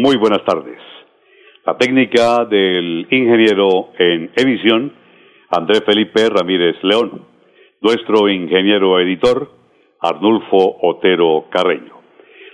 muy 0.00 0.16
buenas 0.16 0.44
tardes. 0.44 0.78
La 1.66 1.76
técnica 1.76 2.44
del 2.44 3.08
ingeniero 3.10 3.88
en 3.98 4.30
emisión, 4.36 4.92
Andrés 5.50 5.82
Felipe 5.84 6.30
Ramírez 6.30 6.76
León. 6.82 7.24
Nuestro 7.80 8.28
ingeniero 8.28 9.00
editor, 9.00 9.50
Arnulfo 10.00 10.76
Otero 10.82 11.46
Carreño. 11.50 11.98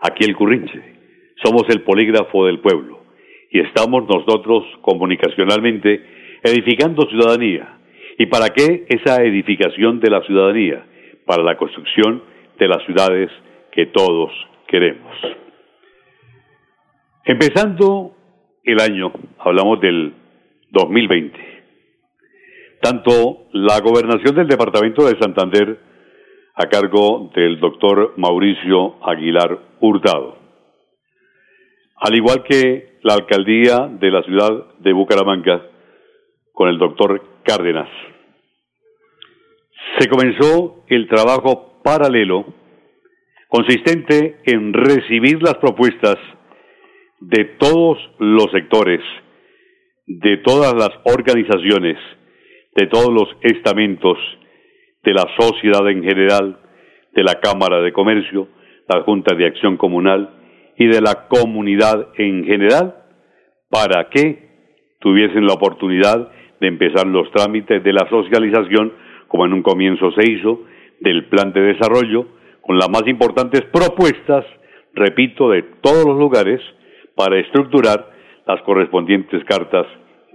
Aquí 0.00 0.24
el 0.24 0.34
Currinche. 0.34 0.82
Somos 1.44 1.68
el 1.68 1.82
polígrafo 1.82 2.46
del 2.46 2.58
pueblo 2.58 2.98
y 3.50 3.60
estamos 3.60 4.08
nosotros 4.08 4.64
comunicacionalmente 4.82 6.04
edificando 6.42 7.08
ciudadanía 7.08 7.76
¿Y 8.20 8.26
para 8.26 8.50
qué 8.50 8.84
esa 8.90 9.22
edificación 9.22 9.98
de 9.98 10.10
la 10.10 10.20
ciudadanía? 10.26 10.84
Para 11.24 11.42
la 11.42 11.56
construcción 11.56 12.22
de 12.58 12.68
las 12.68 12.84
ciudades 12.84 13.30
que 13.72 13.86
todos 13.86 14.30
queremos. 14.68 15.16
Empezando 17.24 18.14
el 18.62 18.78
año, 18.78 19.10
hablamos 19.38 19.80
del 19.80 20.12
2020, 20.68 21.38
tanto 22.82 23.46
la 23.54 23.80
gobernación 23.80 24.34
del 24.34 24.48
departamento 24.48 25.06
de 25.06 25.18
Santander 25.18 25.78
a 26.56 26.66
cargo 26.66 27.30
del 27.34 27.58
doctor 27.58 28.12
Mauricio 28.18 29.02
Aguilar 29.02 29.60
Hurtado, 29.80 30.36
al 31.96 32.14
igual 32.14 32.42
que 32.42 32.98
la 33.02 33.14
alcaldía 33.14 33.88
de 33.98 34.10
la 34.10 34.22
ciudad 34.24 34.74
de 34.78 34.92
Bucaramanga 34.92 35.62
con 36.52 36.68
el 36.68 36.76
doctor 36.76 37.22
Cárdenas, 37.44 37.88
se 40.00 40.08
comenzó 40.08 40.82
el 40.88 41.06
trabajo 41.08 41.82
paralelo 41.84 42.46
consistente 43.48 44.38
en 44.46 44.72
recibir 44.72 45.42
las 45.42 45.56
propuestas 45.56 46.16
de 47.20 47.44
todos 47.58 47.98
los 48.18 48.50
sectores, 48.50 49.02
de 50.06 50.38
todas 50.38 50.72
las 50.72 50.88
organizaciones, 51.04 51.98
de 52.76 52.86
todos 52.86 53.12
los 53.12 53.28
estamentos, 53.42 54.16
de 55.04 55.12
la 55.12 55.26
sociedad 55.38 55.86
en 55.90 56.02
general, 56.02 56.58
de 57.12 57.22
la 57.22 57.38
Cámara 57.38 57.82
de 57.82 57.92
Comercio, 57.92 58.48
la 58.88 59.02
Junta 59.02 59.34
de 59.34 59.48
Acción 59.48 59.76
Comunal 59.76 60.30
y 60.78 60.86
de 60.86 61.02
la 61.02 61.28
comunidad 61.28 62.08
en 62.16 62.44
general, 62.44 63.04
para 63.68 64.08
que 64.08 64.48
tuviesen 64.98 65.44
la 65.44 65.52
oportunidad 65.52 66.32
de 66.58 66.68
empezar 66.68 67.06
los 67.06 67.30
trámites 67.32 67.84
de 67.84 67.92
la 67.92 68.08
socialización 68.08 69.09
como 69.30 69.46
en 69.46 69.52
un 69.52 69.62
comienzo 69.62 70.10
se 70.10 70.28
hizo, 70.28 70.62
del 70.98 71.26
plan 71.26 71.52
de 71.52 71.60
desarrollo, 71.60 72.26
con 72.60 72.76
las 72.78 72.90
más 72.90 73.06
importantes 73.06 73.62
propuestas, 73.72 74.44
repito, 74.92 75.48
de 75.50 75.62
todos 75.80 76.04
los 76.04 76.18
lugares, 76.18 76.60
para 77.14 77.38
estructurar 77.38 78.10
las 78.44 78.60
correspondientes 78.62 79.44
cartas 79.44 79.86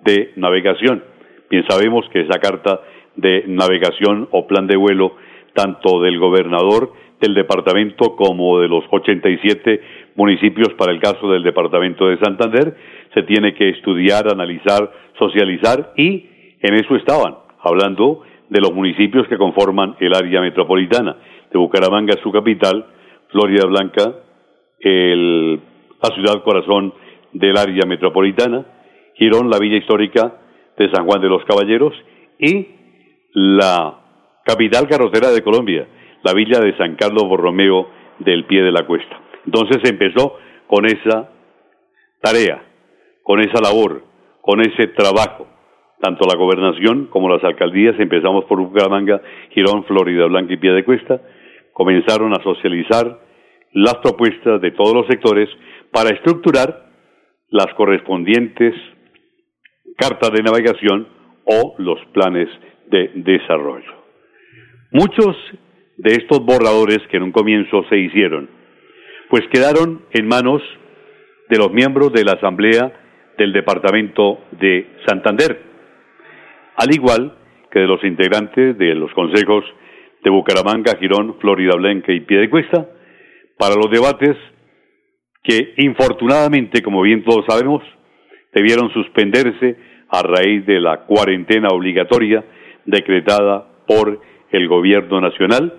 de 0.01 0.31
navegación. 0.37 1.03
Bien 1.49 1.65
sabemos 1.67 2.05
que 2.13 2.21
esa 2.21 2.39
carta 2.39 2.79
de 3.17 3.43
navegación 3.47 4.29
o 4.31 4.47
plan 4.47 4.65
de 4.65 4.77
vuelo, 4.77 5.17
tanto 5.53 6.01
del 6.01 6.17
gobernador 6.17 6.93
del 7.19 7.33
departamento 7.33 8.15
como 8.15 8.59
de 8.59 8.69
los 8.69 8.85
87 8.91 9.81
municipios 10.15 10.73
para 10.77 10.93
el 10.93 11.01
caso 11.01 11.29
del 11.29 11.43
departamento 11.43 12.07
de 12.07 12.17
Santander, 12.19 12.75
se 13.13 13.23
tiene 13.23 13.53
que 13.55 13.69
estudiar, 13.69 14.31
analizar, 14.31 14.89
socializar 15.19 15.91
y 15.97 16.29
en 16.61 16.75
eso 16.75 16.95
estaban, 16.95 17.35
hablando 17.59 18.21
de 18.49 18.61
los 18.61 18.73
municipios 18.73 19.27
que 19.27 19.37
conforman 19.37 19.95
el 19.99 20.13
área 20.13 20.41
metropolitana 20.41 21.17
de 21.51 21.57
Bucaramanga, 21.57 22.15
su 22.21 22.31
capital, 22.31 22.85
Florida 23.29 23.65
Blanca, 23.65 24.13
el, 24.79 25.53
la 26.01 26.09
ciudad 26.13 26.43
corazón 26.43 26.93
del 27.33 27.57
área 27.57 27.85
metropolitana, 27.87 28.65
Girón, 29.15 29.49
la 29.49 29.59
villa 29.59 29.77
histórica 29.77 30.35
de 30.77 30.91
San 30.91 31.05
Juan 31.05 31.21
de 31.21 31.29
los 31.29 31.43
Caballeros 31.45 31.93
y 32.39 32.67
la 33.33 33.95
capital 34.43 34.87
carrocera 34.87 35.31
de 35.31 35.41
Colombia, 35.41 35.87
la 36.23 36.33
villa 36.33 36.59
de 36.59 36.77
San 36.77 36.95
Carlos 36.95 37.23
Borromeo 37.23 37.89
del 38.19 38.45
pie 38.45 38.61
de 38.61 38.71
la 38.71 38.85
cuesta. 38.85 39.19
Entonces 39.45 39.77
se 39.83 39.91
empezó 39.91 40.37
con 40.67 40.85
esa 40.85 41.29
tarea, 42.21 42.63
con 43.23 43.39
esa 43.39 43.61
labor, 43.61 44.03
con 44.41 44.61
ese 44.61 44.87
trabajo 44.87 45.47
tanto 46.05 46.27
la 46.27 46.37
gobernación 46.37 47.07
como 47.07 47.27
las 47.27 47.43
alcaldías, 47.43 47.99
empezamos 47.99 48.45
por 48.45 48.59
Bucaramanga, 48.59 49.19
Girón, 49.49 49.85
Florida 49.85 50.27
Blanca 50.27 50.53
y 50.53 50.57
Piedecuesta, 50.57 51.19
comenzaron 51.73 52.31
a 52.31 52.43
socializar 52.43 53.21
las 53.73 53.95
propuestas 53.95 54.61
de 54.61 54.69
todos 54.69 54.93
los 54.93 55.07
sectores 55.07 55.49
para 55.91 56.11
estructurar 56.11 56.91
las 57.49 57.73
correspondientes 57.73 58.75
cartas 59.97 60.29
de 60.31 60.43
navegación 60.43 61.07
o 61.45 61.73
los 61.79 61.99
planes 62.13 62.49
de 62.85 63.09
desarrollo. 63.15 63.91
Muchos 64.91 65.35
de 65.97 66.11
estos 66.13 66.45
borradores 66.45 66.99
que 67.09 67.17
en 67.17 67.23
un 67.23 67.31
comienzo 67.31 67.83
se 67.89 67.97
hicieron, 67.97 68.47
pues 69.31 69.41
quedaron 69.51 70.03
en 70.11 70.27
manos 70.27 70.61
de 71.49 71.57
los 71.57 71.71
miembros 71.71 72.13
de 72.13 72.25
la 72.25 72.33
Asamblea 72.33 72.93
del 73.39 73.53
Departamento 73.53 74.39
de 74.51 74.87
Santander, 75.07 75.64
al 76.77 76.93
igual 76.93 77.37
que 77.71 77.79
de 77.79 77.87
los 77.87 78.03
integrantes 78.03 78.77
de 78.77 78.95
los 78.95 79.11
consejos 79.13 79.63
de 80.23 80.29
Bucaramanga, 80.29 80.97
Girón, 80.99 81.37
Florida 81.39 81.75
Blanca 81.75 82.11
y 82.11 82.21
Piedecuesta, 82.21 82.87
para 83.57 83.75
los 83.75 83.89
debates 83.91 84.35
que 85.43 85.73
infortunadamente, 85.77 86.81
como 86.81 87.01
bien 87.01 87.23
todos 87.23 87.45
sabemos, 87.47 87.83
debieron 88.53 88.91
suspenderse 88.91 89.77
a 90.09 90.23
raíz 90.23 90.65
de 90.65 90.79
la 90.79 91.05
cuarentena 91.05 91.69
obligatoria 91.69 92.43
decretada 92.85 93.67
por 93.87 94.19
el 94.51 94.67
gobierno 94.67 95.21
nacional 95.21 95.73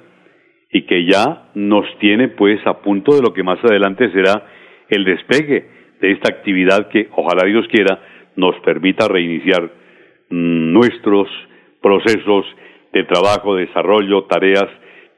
y 0.70 0.82
que 0.82 1.06
ya 1.06 1.50
nos 1.54 1.86
tiene 1.98 2.28
pues 2.28 2.64
a 2.66 2.80
punto 2.82 3.14
de 3.16 3.22
lo 3.22 3.32
que 3.32 3.42
más 3.42 3.58
adelante 3.64 4.10
será 4.12 4.46
el 4.88 5.04
despegue 5.04 5.68
de 6.00 6.12
esta 6.12 6.28
actividad 6.28 6.88
que 6.88 7.08
ojalá 7.12 7.46
Dios 7.46 7.66
quiera 7.68 8.00
nos 8.36 8.54
permita 8.60 9.08
reiniciar 9.08 9.70
nuestros 10.30 11.28
procesos 11.80 12.44
de 12.92 13.04
trabajo, 13.04 13.54
desarrollo, 13.54 14.24
tareas 14.24 14.68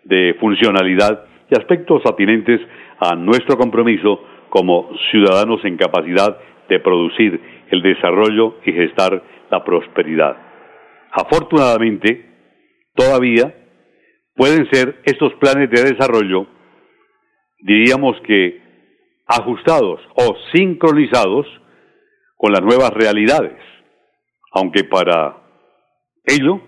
de 0.05 0.37
funcionalidad 0.41 1.25
y 1.51 1.59
aspectos 1.59 2.03
atinentes 2.07 2.61
a 3.01 3.15
nuestro 3.15 3.57
compromiso 3.57 4.23
como 4.51 4.91
ciudadanos 5.11 5.65
en 5.65 5.77
capacidad 5.77 6.39
de 6.69 6.81
producir 6.81 7.41
el 7.71 7.83
desarrollo 7.83 8.57
y 8.65 8.73
gestar 8.73 9.23
la 9.51 9.65
prosperidad. 9.65 10.37
Afortunadamente, 11.13 12.27
todavía 12.95 13.55
pueden 14.35 14.69
ser 14.71 15.01
estos 15.05 15.33
planes 15.35 15.71
de 15.71 15.95
desarrollo, 15.95 16.47
diríamos 17.61 18.21
que 18.23 18.61
ajustados 19.27 20.01
o 20.15 20.37
sincronizados 20.53 21.47
con 22.37 22.53
las 22.53 22.63
nuevas 22.63 22.91
realidades 22.93 23.57
aunque 24.53 24.85
para 24.85 25.37
ello 26.25 26.61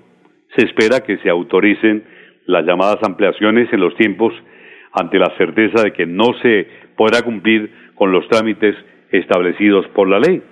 se 0.56 0.67
espera 0.67 1.00
que 1.00 1.19
se 1.19 1.31
autoricen 1.31 2.05
las 2.47 2.65
llamadas 2.65 2.99
ampliaciones 3.03 3.73
en 3.73 3.81
los 3.81 3.94
tiempos 3.97 4.32
ante 4.93 5.19
la 5.19 5.32
certeza 5.37 5.85
de 5.85 5.93
que 5.93 6.06
no 6.06 6.32
se 6.43 6.67
podrá 6.97 7.23
cumplir 7.23 7.73
con 7.94 8.12
los 8.12 8.27
trámites 8.29 8.75
establecidos 9.12 9.87
por 9.88 10.09
la 10.09 10.19
ley, 10.19 10.43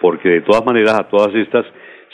porque 0.00 0.28
de 0.28 0.40
todas 0.40 0.64
maneras 0.64 0.98
a 0.98 1.08
todas 1.08 1.34
estas 1.34 1.66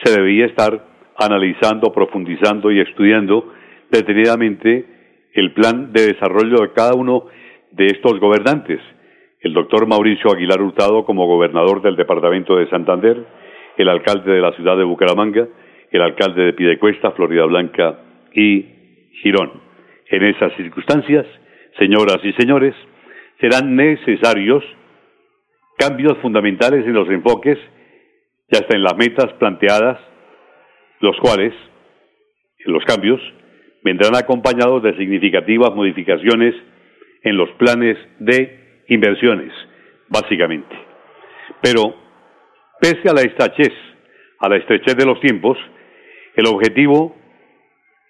se 0.03 0.19
debía 0.19 0.47
estar 0.47 0.85
analizando, 1.19 1.93
profundizando 1.93 2.71
y 2.71 2.81
estudiando 2.81 3.53
detenidamente 3.91 4.85
el 5.33 5.53
plan 5.53 5.93
de 5.93 6.13
desarrollo 6.13 6.59
de 6.63 6.73
cada 6.73 6.95
uno 6.95 7.27
de 7.73 7.87
estos 7.87 8.19
gobernantes. 8.21 8.81
El 9.41 9.53
doctor 9.53 9.87
Mauricio 9.87 10.33
Aguilar 10.33 10.61
Hurtado 10.61 11.05
como 11.05 11.27
gobernador 11.27 11.83
del 11.83 11.97
departamento 11.97 12.57
de 12.57 12.69
Santander, 12.69 13.25
el 13.77 13.89
alcalde 13.89 14.33
de 14.33 14.41
la 14.41 14.53
ciudad 14.53 14.77
de 14.77 14.85
Bucaramanga, 14.85 15.47
el 15.91 16.03
alcalde 16.03 16.43
de 16.43 16.53
Pidecuesta, 16.53 17.13
Florida 17.13 17.45
Blanca 17.45 17.99
y 18.33 18.67
Girón. 19.23 19.53
En 20.09 20.25
esas 20.25 20.53
circunstancias, 20.57 21.27
señoras 21.79 22.19
y 22.23 22.33
señores, 22.35 22.75
serán 23.41 23.75
necesarios 23.77 24.65
cambios 25.79 26.17
fundamentales 26.19 26.87
en 26.87 26.95
los 26.95 27.09
enfoques, 27.09 27.59
ya 28.51 28.61
hasta 28.61 28.77
en 28.77 28.83
las 28.83 28.97
metas 28.97 29.33
planteadas, 29.35 29.99
los 31.01 31.17
cuales, 31.19 31.53
en 32.65 32.73
los 32.73 32.85
cambios, 32.85 33.21
vendrán 33.83 34.17
acompañados 34.17 34.83
de 34.83 34.97
significativas 34.97 35.75
modificaciones 35.75 36.55
en 37.23 37.37
los 37.37 37.51
planes 37.53 37.99
de 38.19 38.83
inversiones, 38.89 39.53
básicamente. 40.09 40.75
Pero, 41.63 41.95
pese 42.81 43.09
a 43.09 43.15
la 43.15 43.23
estrechez, 43.23 43.73
a 44.41 44.49
la 44.49 44.57
estrechez 44.57 44.97
de 44.97 45.07
los 45.07 45.21
tiempos, 45.21 45.59
el 46.37 46.47
objetivo 46.47 47.17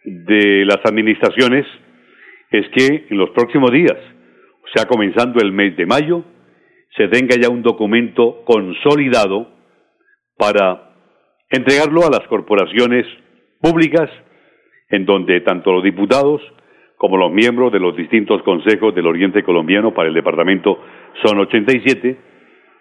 de 0.05 0.65
las 0.65 0.79
administraciones 0.85 1.67
es 2.51 2.69
que 2.71 3.07
en 3.11 3.19
los 3.19 3.31
próximos 3.31 3.71
días, 3.71 3.97
o 4.63 4.69
sea, 4.75 4.87
comenzando 4.87 5.41
el 5.41 5.53
mes 5.53 5.77
de 5.77 5.87
mayo, 5.87 6.25
se 6.97 7.09
tenga 7.09 7.37
ya 7.41 7.49
un 7.49 7.63
documento 7.63 8.43
consolidado 8.45 9.49
para 10.37 10.95
entregarlo 11.51 12.03
a 12.07 12.11
las 12.11 12.27
corporaciones 12.29 13.07
públicas, 13.61 14.11
en 14.91 15.05
donde 15.05 15.41
tanto 15.41 15.73
los 15.73 15.83
diputados 15.83 16.41
como 16.97 17.17
los 17.17 17.33
miembros 17.33 17.73
de 17.73 17.81
los 17.81 17.97
distintos 17.97 18.43
consejos 18.43 18.95
del 18.95 19.07
Oriente 19.07 19.43
Colombiano 19.43 19.93
para 19.93 20.09
el 20.09 20.15
departamento 20.15 20.79
son 21.25 21.39
87, 21.39 22.17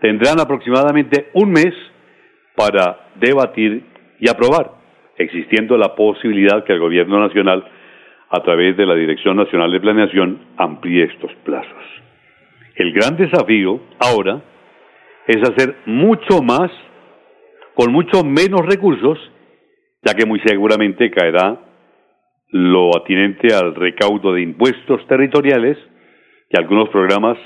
tendrán 0.04 0.38
aproximadamente 0.38 1.30
un 1.34 1.50
mes 1.50 1.74
para 2.58 3.08
debatir 3.16 3.86
y 4.20 4.30
aprobar, 4.30 4.72
existiendo 5.18 5.78
la 5.78 5.96
posibilidad 5.96 6.66
que 6.66 6.74
el 6.74 6.82
Gobierno 6.82 7.22
Nacional, 7.22 7.64
a 8.30 8.44
través 8.44 8.76
de 8.76 8.86
la 8.86 8.96
Dirección 8.96 9.38
Nacional 9.38 9.72
de 9.72 9.80
Planeación, 9.80 10.42
amplíe 10.58 11.06
estos 11.06 11.32
plazos. 11.46 11.84
El 12.76 12.92
gran 12.92 13.16
desafío 13.16 13.80
ahora 13.98 14.42
es 15.26 15.38
hacer 15.42 15.78
mucho 15.86 16.42
más 16.42 16.70
con 17.74 17.94
mucho 17.94 18.26
menos 18.26 18.66
recursos, 18.66 19.18
ya 20.04 20.16
que 20.16 20.26
muy 20.26 20.42
seguramente 20.42 21.12
caerá 21.12 21.62
lo 22.50 22.90
atinente 22.98 23.56
al 23.56 23.74
recaudo 23.74 24.34
de 24.34 24.42
impuestos 24.42 25.08
territoriales 25.08 25.78
y 26.50 26.58
algunos 26.60 26.90
programas 26.90 27.38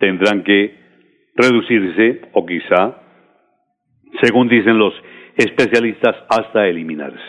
tendrán 0.00 0.42
que 0.42 0.85
reducirse 1.36 2.22
o 2.32 2.46
quizá, 2.46 2.96
según 4.22 4.48
dicen 4.48 4.78
los 4.78 4.94
especialistas, 5.36 6.16
hasta 6.28 6.66
eliminarse. 6.66 7.20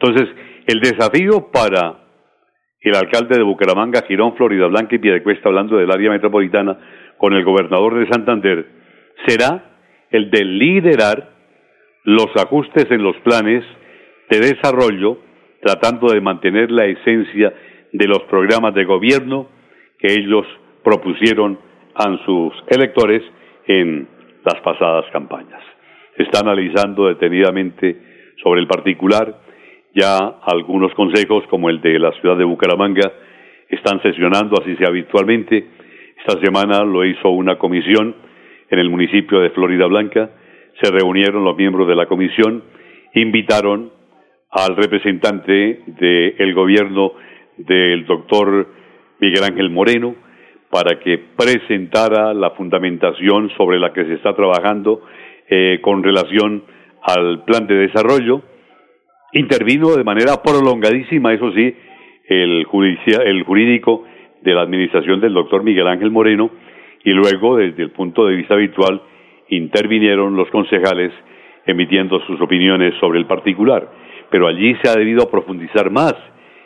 Entonces, 0.00 0.28
el 0.66 0.80
desafío 0.80 1.50
para 1.50 2.02
el 2.80 2.96
alcalde 2.96 3.38
de 3.38 3.44
Bucaramanga, 3.44 4.02
Girón, 4.06 4.36
Florida 4.36 4.66
Blanca 4.66 4.96
y 4.96 4.98
Piedecuesta, 4.98 5.48
hablando 5.48 5.76
del 5.76 5.90
área 5.90 6.10
metropolitana, 6.10 6.78
con 7.16 7.32
el 7.34 7.44
gobernador 7.44 7.98
de 7.98 8.08
Santander, 8.08 8.66
será 9.26 9.76
el 10.10 10.30
de 10.30 10.44
liderar 10.44 11.30
los 12.04 12.28
ajustes 12.36 12.90
en 12.90 13.02
los 13.02 13.16
planes 13.18 13.64
de 14.28 14.40
desarrollo, 14.40 15.18
tratando 15.60 16.12
de 16.12 16.20
mantener 16.20 16.70
la 16.72 16.86
esencia 16.86 17.54
de 17.92 18.06
los 18.08 18.22
programas 18.24 18.74
de 18.74 18.84
gobierno 18.84 19.48
que 19.98 20.12
ellos 20.12 20.44
propusieron 20.82 21.58
a 21.94 22.18
sus 22.24 22.52
electores 22.68 23.22
en 23.66 24.08
las 24.44 24.60
pasadas 24.62 25.04
campañas. 25.12 25.62
Se 26.16 26.24
está 26.24 26.40
analizando 26.40 27.08
detenidamente 27.08 27.96
sobre 28.42 28.60
el 28.60 28.66
particular, 28.66 29.40
ya 29.94 30.16
algunos 30.42 30.92
consejos 30.94 31.44
como 31.48 31.70
el 31.70 31.80
de 31.80 31.98
la 31.98 32.12
ciudad 32.20 32.36
de 32.36 32.44
Bucaramanga 32.44 33.12
están 33.68 34.02
sesionando, 34.02 34.60
así 34.60 34.76
sea 34.76 34.88
habitualmente. 34.88 35.66
Esta 36.18 36.40
semana 36.40 36.84
lo 36.84 37.04
hizo 37.04 37.30
una 37.30 37.58
comisión 37.58 38.14
en 38.70 38.78
el 38.78 38.90
municipio 38.90 39.40
de 39.40 39.50
Florida 39.50 39.86
Blanca, 39.86 40.30
se 40.80 40.90
reunieron 40.90 41.44
los 41.44 41.56
miembros 41.56 41.86
de 41.86 41.94
la 41.94 42.06
comisión, 42.06 42.62
invitaron 43.14 43.90
al 44.50 44.76
representante 44.76 45.80
del 45.86 46.54
gobierno 46.54 47.12
del 47.56 48.06
doctor 48.06 48.68
Miguel 49.20 49.44
Ángel 49.44 49.70
Moreno 49.70 50.14
para 50.72 50.98
que 51.00 51.18
presentara 51.36 52.32
la 52.32 52.52
fundamentación 52.52 53.50
sobre 53.58 53.78
la 53.78 53.92
que 53.92 54.06
se 54.06 54.14
está 54.14 54.34
trabajando 54.34 55.02
eh, 55.46 55.80
con 55.82 56.02
relación 56.02 56.64
al 57.02 57.44
plan 57.44 57.66
de 57.66 57.74
desarrollo. 57.74 58.40
Intervino 59.34 59.94
de 59.94 60.02
manera 60.02 60.42
prolongadísima, 60.42 61.34
eso 61.34 61.52
sí, 61.52 61.76
el, 62.26 62.66
el 63.26 63.42
jurídico 63.42 64.04
de 64.40 64.54
la 64.54 64.62
administración 64.62 65.20
del 65.20 65.34
doctor 65.34 65.62
Miguel 65.62 65.88
Ángel 65.88 66.10
Moreno 66.10 66.50
y 67.04 67.10
luego, 67.10 67.58
desde 67.58 67.82
el 67.82 67.90
punto 67.90 68.24
de 68.24 68.36
vista 68.36 68.54
habitual, 68.54 69.02
intervinieron 69.50 70.36
los 70.36 70.48
concejales 70.48 71.12
emitiendo 71.66 72.18
sus 72.20 72.40
opiniones 72.40 72.94
sobre 72.98 73.18
el 73.18 73.26
particular. 73.26 73.90
Pero 74.30 74.48
allí 74.48 74.74
se 74.82 74.88
ha 74.88 74.94
debido 74.94 75.30
profundizar 75.30 75.90
más 75.90 76.14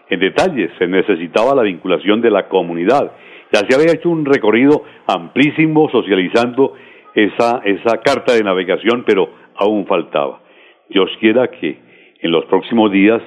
en 0.08 0.20
detalles, 0.20 0.70
se 0.78 0.86
necesitaba 0.86 1.56
la 1.56 1.62
vinculación 1.62 2.20
de 2.20 2.30
la 2.30 2.46
comunidad. 2.46 3.10
Ya 3.56 3.66
se 3.66 3.74
había 3.74 3.94
hecho 3.94 4.10
un 4.10 4.26
recorrido 4.26 4.82
amplísimo 5.06 5.88
socializando 5.90 6.74
esa, 7.14 7.62
esa 7.64 8.02
carta 8.02 8.34
de 8.34 8.44
navegación, 8.44 9.04
pero 9.06 9.30
aún 9.54 9.86
faltaba. 9.86 10.42
Dios 10.90 11.08
quiera 11.20 11.48
que 11.48 11.78
en 12.20 12.30
los 12.32 12.44
próximos 12.44 12.92
días 12.92 13.22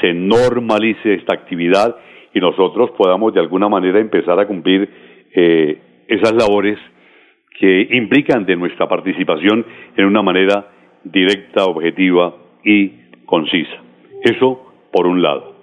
se 0.00 0.14
normalice 0.14 1.12
esta 1.12 1.34
actividad 1.34 1.96
y 2.32 2.40
nosotros 2.40 2.92
podamos 2.96 3.34
de 3.34 3.40
alguna 3.40 3.68
manera 3.68 4.00
empezar 4.00 4.40
a 4.40 4.46
cumplir 4.46 4.88
eh, 5.34 5.78
esas 6.08 6.32
labores 6.32 6.78
que 7.60 7.86
implican 7.90 8.46
de 8.46 8.56
nuestra 8.56 8.88
participación 8.88 9.66
en 9.98 10.06
una 10.06 10.22
manera 10.22 10.70
directa, 11.04 11.66
objetiva 11.66 12.34
y 12.64 12.88
concisa. 13.26 13.82
Eso 14.22 14.64
por 14.90 15.06
un 15.06 15.20
lado. 15.20 15.56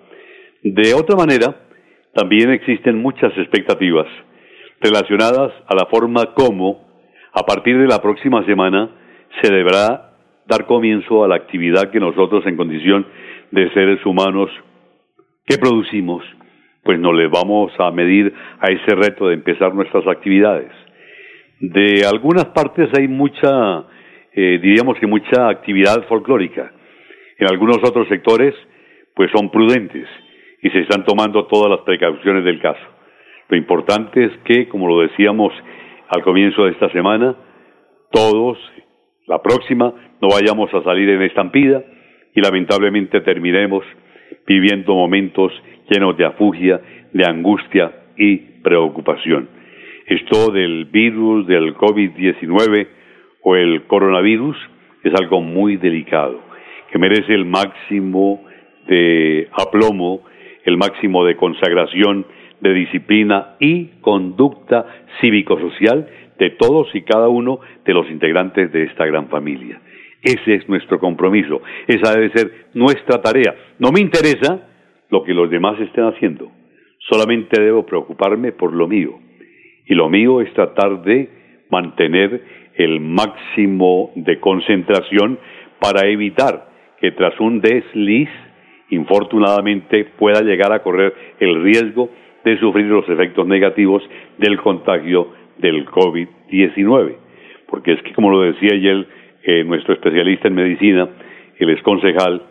De 0.62 0.94
otra 0.94 1.16
manera, 1.16 1.56
también 2.14 2.52
existen 2.52 3.02
muchas 3.02 3.32
expectativas 3.38 4.08
relacionadas 4.82 5.54
a 5.68 5.76
la 5.76 5.86
forma 5.86 6.34
como, 6.34 6.88
a 7.34 7.44
partir 7.44 7.78
de 7.78 7.88
la 7.88 8.02
próxima 8.02 8.46
semana, 8.46 8.90
se 9.42 9.54
deberá 9.54 10.12
dar 10.48 10.66
comienzo 10.66 11.24
a 11.24 11.28
la 11.28 11.36
actividad 11.36 11.92
que 11.92 12.00
nosotros 12.00 12.46
en 12.46 12.58
condición 12.58 13.06
de 13.52 13.72
seres 13.74 14.06
humanos 14.06 14.50
que 15.46 15.58
producimos, 15.58 16.24
pues 16.84 17.00
nos 17.00 17.16
le 17.16 17.28
vamos 17.28 17.72
a 17.80 17.92
medir 17.92 18.34
a 18.60 18.72
ese 18.72 18.96
reto 18.96 19.28
de 19.28 19.36
empezar 19.36 19.74
nuestras 19.74 20.06
actividades. 20.08 20.72
De 21.60 22.06
algunas 22.06 22.46
partes 22.48 22.90
hay 22.98 23.08
mucha, 23.08 23.86
eh, 24.34 24.60
diríamos 24.62 24.98
que 25.00 25.08
mucha 25.08 25.48
actividad 25.48 26.06
folclórica. 26.08 26.72
En 27.38 27.48
algunos 27.48 27.78
otros 27.78 28.08
sectores, 28.10 28.54
pues 29.16 29.32
son 29.32 29.50
prudentes 29.52 30.08
y 30.62 30.70
se 30.70 30.80
están 30.80 31.06
tomando 31.06 31.46
todas 31.46 31.70
las 31.70 31.82
precauciones 31.82 32.44
del 32.44 32.60
caso. 32.60 32.82
Lo 33.50 33.58
importante 33.58 34.26
es 34.26 34.32
que, 34.46 34.68
como 34.68 34.88
lo 34.88 35.02
decíamos 35.02 35.54
al 36.10 36.24
comienzo 36.24 36.66
de 36.66 36.72
esta 36.72 36.90
semana, 36.92 37.36
todos, 38.12 38.58
la 39.28 39.42
próxima, 39.42 39.94
no 40.22 40.30
vayamos 40.30 40.74
a 40.74 40.84
salir 40.84 41.10
en 41.10 41.22
estampida 41.24 41.84
y 42.34 42.42
lamentablemente 42.42 43.22
terminemos 43.22 43.84
viviendo 44.46 44.94
momentos 44.94 45.52
llenos 45.90 46.18
de 46.18 46.26
afugia, 46.26 46.82
de 47.12 47.26
angustia 47.26 47.92
y 48.18 48.38
preocupación 48.62 49.62
esto 50.12 50.52
del 50.52 50.86
virus, 50.86 51.48
del 51.48 51.74
COVID-19 51.76 52.88
o 53.44 53.56
el 53.56 53.84
coronavirus 53.84 54.58
es 55.04 55.14
algo 55.16 55.42
muy 55.42 55.78
delicado, 55.78 56.42
que 56.92 57.00
merece 57.00 57.34
el 57.34 57.46
máximo 57.46 58.44
de 58.88 59.48
aplomo, 59.54 60.22
el 60.66 60.78
máximo 60.78 61.26
de 61.26 61.36
consagración, 61.36 62.26
de 62.60 62.74
disciplina 62.74 63.56
y 63.60 63.86
conducta 64.02 64.86
cívico-social 65.20 66.08
de 66.38 66.50
todos 66.52 66.94
y 66.94 67.02
cada 67.02 67.28
uno 67.28 67.60
de 67.86 67.94
los 67.94 68.10
integrantes 68.10 68.72
de 68.72 68.84
esta 68.84 69.06
gran 69.06 69.28
familia. 69.30 69.82
Ese 70.22 70.56
es 70.56 70.70
nuestro 70.70 71.00
compromiso, 71.00 71.62
esa 71.88 72.14
debe 72.14 72.30
ser 72.32 72.68
nuestra 72.74 73.22
tarea. 73.22 73.56
No 73.80 73.92
me 73.92 74.00
interesa 74.00 74.68
lo 75.10 75.24
que 75.24 75.34
los 75.34 75.50
demás 75.50 75.80
estén 75.80 76.06
haciendo, 76.06 76.52
solamente 77.00 77.62
debo 77.62 77.86
preocuparme 77.86 78.52
por 78.52 78.74
lo 78.74 78.88
mío 78.88 79.20
y 79.86 79.96
lo 79.96 80.10
mío 80.10 80.42
es 80.42 80.54
tratar 80.54 81.02
de 81.04 81.30
mantener 81.70 82.42
el 82.76 83.00
máximo 83.00 84.12
de 84.16 84.40
concentración 84.40 85.40
para 85.80 86.08
evitar 86.08 86.70
que 87.00 87.12
tras 87.12 87.38
un 87.40 87.60
desliz, 87.62 88.30
infortunadamente, 88.92 90.06
pueda 90.18 90.42
llegar 90.42 90.72
a 90.72 90.84
correr 90.84 91.14
el 91.40 91.64
riesgo 91.64 92.10
de 92.44 92.60
sufrir 92.60 92.86
los 92.86 93.08
efectos 93.10 93.48
negativos 93.48 94.04
del 94.38 94.60
contagio 94.60 95.30
del 95.58 95.86
COVID-19. 95.86 97.16
Porque 97.68 97.94
es 97.94 98.02
que, 98.04 98.14
como 98.14 98.30
lo 98.30 98.42
decía 98.42 98.72
ayer 98.74 99.08
eh, 99.44 99.64
nuestro 99.64 99.94
especialista 99.94 100.48
en 100.48 100.56
medicina, 100.56 101.10
el 101.58 101.70
ex 101.70 101.82
concejal 101.84 102.44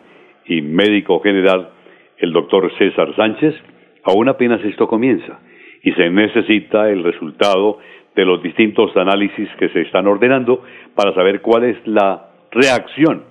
y 0.45 0.61
médico 0.61 1.19
general, 1.21 1.69
el 2.17 2.33
doctor 2.33 2.71
César 2.77 3.15
Sánchez, 3.15 3.55
aún 4.03 4.29
apenas 4.29 4.63
esto 4.63 4.87
comienza 4.87 5.39
y 5.83 5.91
se 5.93 6.09
necesita 6.09 6.89
el 6.89 7.03
resultado 7.03 7.79
de 8.15 8.25
los 8.25 8.41
distintos 8.43 8.95
análisis 8.97 9.49
que 9.57 9.69
se 9.69 9.81
están 9.81 10.07
ordenando 10.07 10.63
para 10.95 11.13
saber 11.13 11.41
cuál 11.41 11.63
es 11.63 11.77
la 11.87 12.29
reacción 12.51 13.23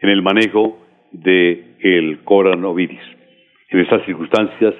en 0.00 0.10
el 0.10 0.22
manejo 0.22 0.78
del 1.12 1.76
el 1.80 2.18
coronavirus. 2.24 3.00
En 3.70 3.80
estas 3.80 4.04
circunstancias, 4.04 4.74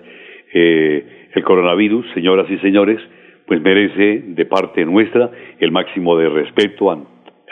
eh, 0.53 1.29
el 1.35 1.45
coronavirus, 1.45 2.07
señoras 2.15 2.51
y 2.51 2.59
señores, 2.59 3.01
pues 3.47 3.61
merece 3.61 4.23
de 4.27 4.45
parte 4.47 4.85
nuestra 4.85 5.31
el 5.59 5.71
máximo 5.71 6.17
de 6.17 6.29
respeto, 6.29 6.91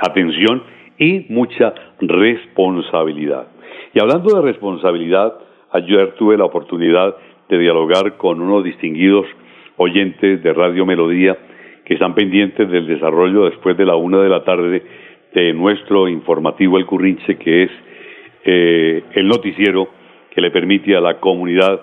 atención 0.01 0.63
y 0.99 1.27
mucha 1.29 1.75
responsabilidad. 2.01 3.49
Y 3.95 4.01
hablando 4.01 4.35
de 4.35 4.43
responsabilidad, 4.43 5.35
ayer 5.73 6.15
tuve 6.19 6.37
la 6.37 6.45
oportunidad 6.45 7.17
de 7.49 7.59
dialogar 7.59 8.17
con 8.17 8.41
unos 8.41 8.65
distinguidos 8.65 9.27
oyentes 9.77 10.43
de 10.43 10.53
Radio 10.53 10.85
Melodía 10.85 11.37
que 11.85 11.95
están 11.95 12.15
pendientes 12.15 12.69
del 12.71 12.87
desarrollo 12.87 13.45
después 13.45 13.77
de 13.77 13.87
la 13.87 13.97
una 13.97 14.21
de 14.21 14.29
la 14.29 14.43
tarde 14.45 14.83
de 15.33 15.53
nuestro 15.53 16.09
informativo 16.09 16.79
El 16.79 16.87
Currinche, 16.87 17.37
que 17.37 17.65
es 17.65 17.71
eh, 18.49 19.03
el 19.15 19.27
noticiero 19.27 19.89
que 20.31 20.41
le 20.41 20.53
permite 20.53 20.97
a 20.97 21.01
la 21.01 21.19
comunidad 21.19 21.81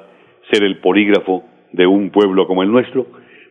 ser 0.50 0.64
el 0.64 0.80
polígrafo 0.80 1.44
de 1.74 1.86
un 1.86 2.10
pueblo 2.10 2.48
como 2.48 2.64
el 2.64 2.72
nuestro, 2.72 3.06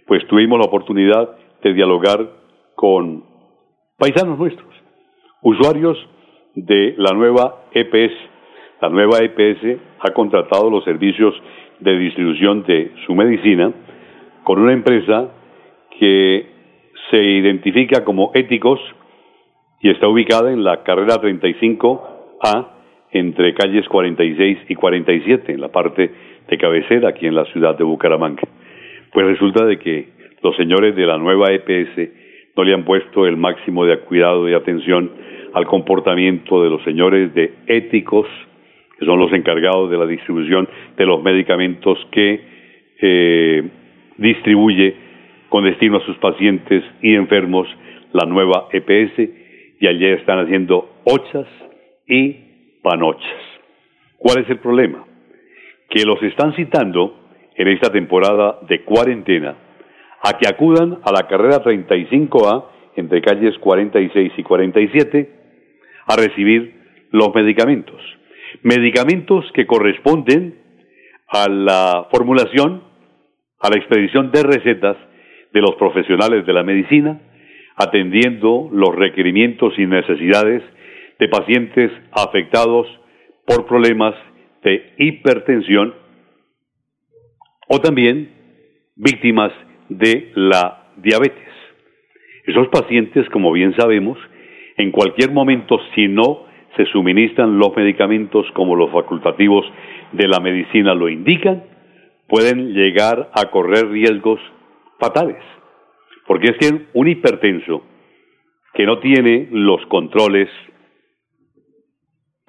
pues 0.07 0.27
tuvimos 0.29 0.59
la 0.59 0.65
oportunidad 0.65 1.37
de 1.63 1.75
dialogar 1.75 2.27
con 2.75 3.25
paisanos 3.99 4.39
nuestros, 4.39 4.75
usuarios 5.43 5.99
de 6.55 6.95
la 6.97 7.13
nueva 7.13 7.67
EPS. 7.73 8.15
La 8.81 8.89
nueva 8.89 9.19
EPS 9.19 9.79
ha 10.01 10.13
contratado 10.13 10.71
los 10.71 10.83
servicios 10.85 11.35
de 11.81 11.99
distribución 11.99 12.63
de 12.65 12.93
su 13.07 13.15
medicina 13.15 13.73
con 14.43 14.59
una 14.59 14.73
empresa 14.73 15.33
que 15.99 16.47
se 17.11 17.23
identifica 17.23 18.05
como 18.05 18.31
éticos 18.35 18.81
y 19.81 19.91
está 19.91 20.09
ubicada 20.09 20.51
en 20.51 20.65
la 20.65 20.83
carrera 20.83 21.17
35A 21.17 22.72
entre 23.13 23.55
calles 23.55 23.87
46 23.89 24.59
y 24.69 24.75
47 24.75 25.53
en 25.53 25.61
la 25.61 25.69
parte 25.69 26.11
de 26.49 26.59
cabecera 26.59 27.11
aquí 27.11 27.27
en 27.27 27.35
la 27.35 27.45
ciudad 27.47 27.77
de 27.77 27.85
Bucaramanga. 27.85 28.43
Pues 29.13 29.27
resulta 29.27 29.65
de 29.67 29.79
que 29.79 30.09
los 30.43 30.57
señores 30.57 30.97
de 30.97 31.07
la 31.07 31.19
nueva 31.19 31.53
EPS 31.53 32.11
no 32.57 32.65
le 32.65 32.75
han 32.75 32.85
puesto 32.85 33.27
el 33.27 33.37
máximo 33.37 33.85
de 33.85 33.99
cuidado 33.99 34.49
y 34.49 34.55
atención 34.55 35.11
al 35.53 35.67
comportamiento 35.67 36.63
de 36.63 36.71
los 36.71 36.83
señores 36.83 37.35
de 37.35 37.53
éticos, 37.67 38.27
que 38.99 39.05
son 39.05 39.19
los 39.19 39.33
encargados 39.33 39.91
de 39.91 39.99
la 39.99 40.07
distribución 40.07 40.69
de 40.97 41.07
los 41.07 41.23
medicamentos 41.23 41.99
que 42.11 42.41
eh, 43.01 43.63
distribuye 44.17 44.95
con 45.49 45.65
destino 45.65 45.99
a 45.99 46.07
sus 46.07 46.17
pacientes 46.17 46.83
y 47.03 47.15
enfermos 47.15 47.69
la 48.13 48.27
nueva 48.27 48.69
EPS 48.73 49.19
y 49.81 49.87
allí 49.87 50.07
están 50.07 50.39
haciendo 50.39 50.89
ochas 51.05 51.47
y 52.07 52.52
panochas. 52.83 53.43
¿Cuál 54.19 54.43
es 54.43 54.51
el 54.51 54.59
problema? 54.59 55.05
Que 55.89 56.05
los 56.05 56.23
están 56.23 56.55
citando 56.55 57.29
en 57.55 57.69
esta 57.69 57.91
temporada 57.91 58.59
de 58.69 58.83
cuarentena 58.83 59.57
a 60.23 60.39
que 60.39 60.49
acudan 60.49 60.99
a 61.03 61.13
la 61.13 61.27
carrera 61.27 61.63
35A 61.63 62.65
entre 62.97 63.21
calles 63.21 63.59
46 63.59 64.33
y 64.37 64.43
47 64.43 65.31
a 66.07 66.17
recibir 66.17 66.83
los 67.11 67.35
medicamentos. 67.35 68.01
Medicamentos 68.63 69.45
que 69.55 69.67
corresponden 69.67 70.59
a 71.29 71.49
la 71.49 72.09
formulación 72.11 72.93
a 73.63 73.71
la 73.71 73.77
expedición 73.77 74.31
de 74.33 74.43
recetas 74.43 74.97
de 75.53 75.61
los 75.61 75.77
profesionales 75.77 76.45
de 76.45 76.53
la 76.53 76.65
medicina, 76.65 77.21
atendiendo 77.77 78.69
los 78.73 78.95
requerimientos 78.95 79.79
y 79.79 79.87
necesidades 79.87 80.63
de 81.23 81.29
pacientes 81.29 81.93
afectados 82.11 82.85
por 83.47 83.65
problemas 83.67 84.13
de 84.65 84.93
hipertensión 84.99 85.95
o 87.69 87.79
también 87.79 88.29
víctimas 88.97 89.53
de 89.89 90.33
la 90.35 90.89
diabetes. 90.97 91.49
Esos 92.45 92.67
pacientes, 92.71 93.29
como 93.31 93.53
bien 93.53 93.73
sabemos, 93.77 94.19
en 94.77 94.91
cualquier 94.91 95.31
momento, 95.31 95.79
si 95.95 96.09
no 96.09 96.47
se 96.77 96.87
suministran 96.87 97.57
los 97.57 97.77
medicamentos 97.77 98.45
como 98.55 98.75
los 98.75 98.91
facultativos 98.91 99.65
de 100.11 100.27
la 100.27 100.41
medicina 100.41 100.93
lo 100.93 101.09
indican, 101.09 101.63
pueden 102.27 102.75
llegar 102.75 103.31
a 103.33 103.45
correr 103.53 103.89
riesgos 103.91 104.41
fatales. 104.99 105.41
Porque 106.27 106.49
es 106.49 106.59
que 106.59 106.87
un 106.95 107.07
hipertenso 107.07 107.85
que 108.75 108.87
no 108.87 108.99
tiene 108.99 109.47
los 109.53 109.87
controles 109.87 110.49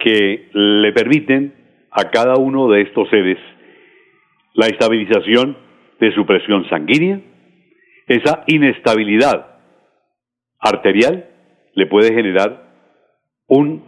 que 0.03 0.49
le 0.51 0.91
permiten 0.91 1.53
a 1.89 2.09
cada 2.09 2.35
uno 2.35 2.67
de 2.69 2.81
estos 2.81 3.09
seres 3.09 3.37
la 4.53 4.67
estabilización 4.67 5.57
de 5.99 6.13
su 6.13 6.25
presión 6.25 6.67
sanguínea, 6.69 7.21
esa 8.07 8.43
inestabilidad 8.47 9.59
arterial 10.59 11.29
le 11.73 11.85
puede 11.87 12.13
generar 12.13 12.63
un 13.47 13.83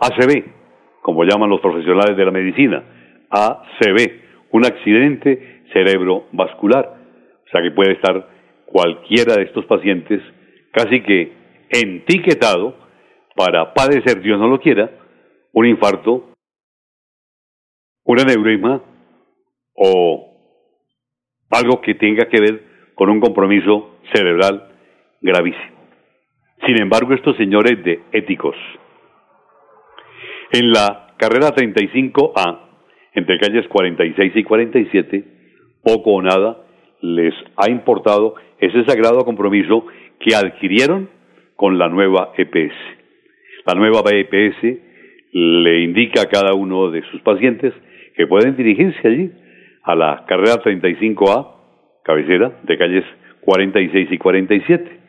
ACV, 0.00 0.44
como 1.02 1.24
llaman 1.24 1.50
los 1.50 1.60
profesionales 1.60 2.16
de 2.16 2.24
la 2.24 2.30
medicina, 2.30 2.84
ACV, 3.30 4.20
un 4.52 4.64
accidente 4.64 5.64
cerebrovascular. 5.72 6.98
O 7.46 7.50
sea 7.50 7.62
que 7.62 7.72
puede 7.72 7.92
estar 7.92 8.28
cualquiera 8.66 9.34
de 9.34 9.42
estos 9.42 9.64
pacientes 9.66 10.22
casi 10.70 11.02
que 11.02 11.32
etiquetado 11.68 12.81
para 13.34 13.72
padecer, 13.74 14.20
Dios 14.20 14.38
no 14.38 14.48
lo 14.48 14.60
quiera, 14.60 14.90
un 15.52 15.66
infarto, 15.66 16.30
un 18.04 18.20
aneurisma 18.20 18.82
o 19.74 20.32
algo 21.50 21.80
que 21.80 21.94
tenga 21.94 22.28
que 22.28 22.40
ver 22.40 22.64
con 22.94 23.10
un 23.10 23.20
compromiso 23.20 23.98
cerebral 24.12 24.70
gravísimo. 25.20 25.72
Sin 26.66 26.80
embargo, 26.80 27.12
estos 27.14 27.36
señores 27.36 27.82
de 27.84 28.00
éticos, 28.12 28.56
en 30.52 30.70
la 30.70 31.14
carrera 31.16 31.54
35A, 31.54 32.60
entre 33.14 33.38
calles 33.38 33.66
46 33.68 34.32
y 34.36 34.44
47, 34.44 35.24
poco 35.82 36.12
o 36.12 36.22
nada 36.22 36.58
les 37.00 37.34
ha 37.56 37.70
importado 37.70 38.34
ese 38.58 38.84
sagrado 38.84 39.24
compromiso 39.24 39.86
que 40.20 40.34
adquirieron 40.36 41.10
con 41.56 41.78
la 41.78 41.88
nueva 41.88 42.32
EPS. 42.36 43.01
La 43.64 43.74
nueva 43.74 44.02
EPS 44.10 44.78
le 45.32 45.80
indica 45.82 46.22
a 46.22 46.28
cada 46.28 46.54
uno 46.54 46.90
de 46.90 47.02
sus 47.10 47.20
pacientes 47.22 47.72
que 48.16 48.26
pueden 48.26 48.56
dirigirse 48.56 49.06
allí 49.06 49.30
a 49.82 49.94
la 49.94 50.24
carrera 50.26 50.62
35A, 50.62 51.48
cabecera, 52.04 52.60
de 52.62 52.78
calles 52.78 53.04
46 53.42 54.08
y 54.10 54.18
47. 54.18 55.00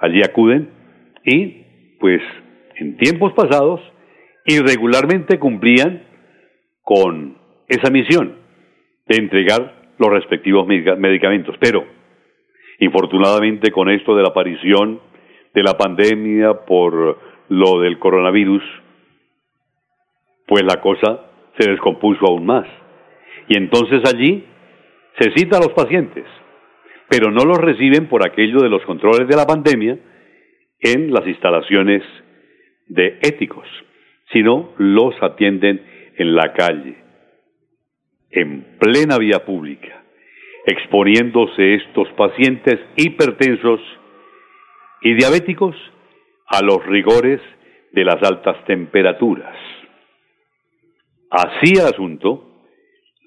Allí 0.00 0.22
acuden 0.22 0.68
y, 1.24 1.64
pues, 2.00 2.20
en 2.76 2.96
tiempos 2.96 3.32
pasados, 3.32 3.80
irregularmente 4.44 5.38
cumplían 5.38 6.02
con 6.82 7.38
esa 7.68 7.90
misión 7.90 8.36
de 9.06 9.16
entregar 9.16 9.94
los 9.98 10.10
respectivos 10.10 10.66
medicamentos. 10.66 11.56
Pero, 11.60 11.84
infortunadamente, 12.80 13.70
con 13.70 13.88
esto 13.88 14.14
de 14.16 14.22
la 14.22 14.28
aparición 14.28 15.00
de 15.54 15.62
la 15.62 15.74
pandemia 15.78 16.64
por 16.66 17.33
lo 17.48 17.80
del 17.80 17.98
coronavirus, 17.98 18.62
pues 20.46 20.62
la 20.64 20.80
cosa 20.80 21.30
se 21.58 21.70
descompuso 21.70 22.26
aún 22.26 22.46
más. 22.46 22.66
Y 23.48 23.56
entonces 23.56 24.02
allí 24.12 24.44
se 25.18 25.32
cita 25.32 25.58
a 25.58 25.60
los 25.60 25.72
pacientes, 25.72 26.24
pero 27.08 27.30
no 27.30 27.44
los 27.44 27.58
reciben 27.58 28.08
por 28.08 28.26
aquello 28.26 28.60
de 28.60 28.68
los 28.68 28.82
controles 28.84 29.28
de 29.28 29.36
la 29.36 29.46
pandemia 29.46 29.98
en 30.80 31.12
las 31.12 31.26
instalaciones 31.26 32.02
de 32.88 33.18
éticos, 33.22 33.66
sino 34.32 34.72
los 34.78 35.14
atienden 35.22 35.82
en 36.16 36.34
la 36.34 36.52
calle, 36.52 36.96
en 38.30 38.78
plena 38.78 39.18
vía 39.18 39.44
pública, 39.44 40.02
exponiéndose 40.66 41.74
estos 41.74 42.08
pacientes 42.12 42.80
hipertensos 42.96 43.80
y 45.02 45.14
diabéticos 45.14 45.76
a 46.46 46.62
los 46.62 46.84
rigores 46.86 47.40
de 47.92 48.04
las 48.04 48.22
altas 48.22 48.64
temperaturas. 48.66 49.56
Así 51.30 51.72
el 51.74 51.86
asunto, 51.86 52.54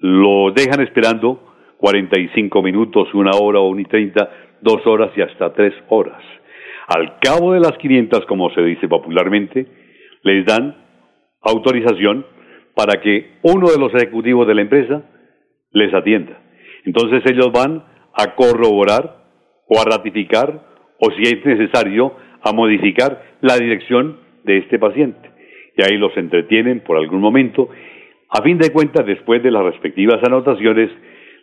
lo 0.00 0.52
dejan 0.52 0.80
esperando 0.80 1.48
45 1.78 2.62
minutos, 2.62 3.12
una 3.14 3.32
hora 3.32 3.60
o 3.60 3.68
una 3.68 3.82
y 3.82 3.84
treinta, 3.84 4.30
dos 4.60 4.86
horas 4.86 5.10
y 5.16 5.22
hasta 5.22 5.52
tres 5.52 5.74
horas. 5.88 6.22
Al 6.88 7.18
cabo 7.20 7.52
de 7.52 7.60
las 7.60 7.76
500, 7.78 8.24
como 8.26 8.50
se 8.50 8.62
dice 8.62 8.88
popularmente, 8.88 9.66
les 10.22 10.46
dan 10.46 10.76
autorización 11.42 12.26
para 12.74 13.00
que 13.00 13.38
uno 13.42 13.70
de 13.70 13.78
los 13.78 13.94
ejecutivos 13.94 14.46
de 14.46 14.54
la 14.54 14.62
empresa 14.62 15.02
les 15.72 15.92
atienda. 15.92 16.40
Entonces 16.84 17.22
ellos 17.30 17.50
van 17.52 17.84
a 18.14 18.34
corroborar 18.34 19.24
o 19.68 19.80
a 19.80 19.84
ratificar 19.84 20.66
o 20.98 21.10
si 21.12 21.22
es 21.22 21.44
necesario 21.44 22.12
a 22.42 22.52
modificar 22.52 23.22
la 23.40 23.56
dirección 23.56 24.18
de 24.44 24.58
este 24.58 24.78
paciente. 24.78 25.30
Y 25.76 25.82
ahí 25.82 25.96
los 25.96 26.16
entretienen 26.16 26.80
por 26.80 26.96
algún 26.96 27.20
momento. 27.20 27.68
A 28.30 28.42
fin 28.42 28.58
de 28.58 28.70
cuentas, 28.72 29.06
después 29.06 29.42
de 29.42 29.50
las 29.50 29.64
respectivas 29.64 30.22
anotaciones, 30.24 30.90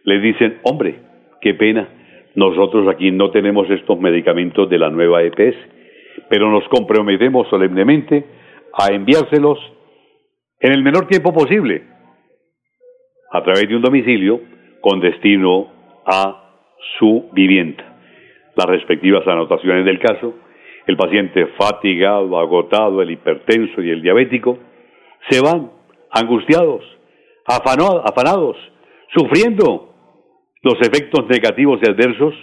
les 0.04 0.22
dicen, 0.22 0.60
hombre, 0.64 0.96
qué 1.42 1.54
pena, 1.54 1.88
nosotros 2.36 2.88
aquí 2.88 3.12
no 3.12 3.32
tenemos 3.32 3.70
estos 3.70 4.00
medicamentos 4.00 4.70
de 4.70 4.78
la 4.78 4.90
nueva 4.90 5.24
EPS, 5.24 5.56
pero 6.30 6.50
nos 6.52 6.68
comprometemos 6.68 7.48
solemnemente 7.50 8.26
a 8.74 8.94
enviárselos 8.94 9.58
en 10.60 10.74
el 10.74 10.84
menor 10.84 11.08
tiempo 11.08 11.34
posible, 11.34 11.84
a 13.32 13.44
través 13.44 13.68
de 13.68 13.76
un 13.76 13.82
domicilio 13.82 14.42
con 14.82 15.00
destino 15.00 15.68
a 16.06 16.46
su 17.00 17.30
vivienda. 17.34 17.98
Las 18.56 18.68
respectivas 18.68 19.28
anotaciones 19.28 19.86
del 19.86 20.00
caso, 20.00 20.36
el 20.88 20.98
paciente 20.98 21.48
fatigado, 21.58 22.38
agotado, 22.38 23.02
el 23.02 23.12
hipertenso 23.12 23.82
y 23.82 23.90
el 23.90 24.02
diabético, 24.02 24.58
se 25.30 25.42
van 25.42 25.72
angustiados, 26.12 26.84
afanados, 27.46 28.58
sufriendo 29.16 29.94
los 30.62 30.76
efectos 30.82 31.28
negativos 31.28 31.80
y 31.84 31.90
adversos 31.90 32.34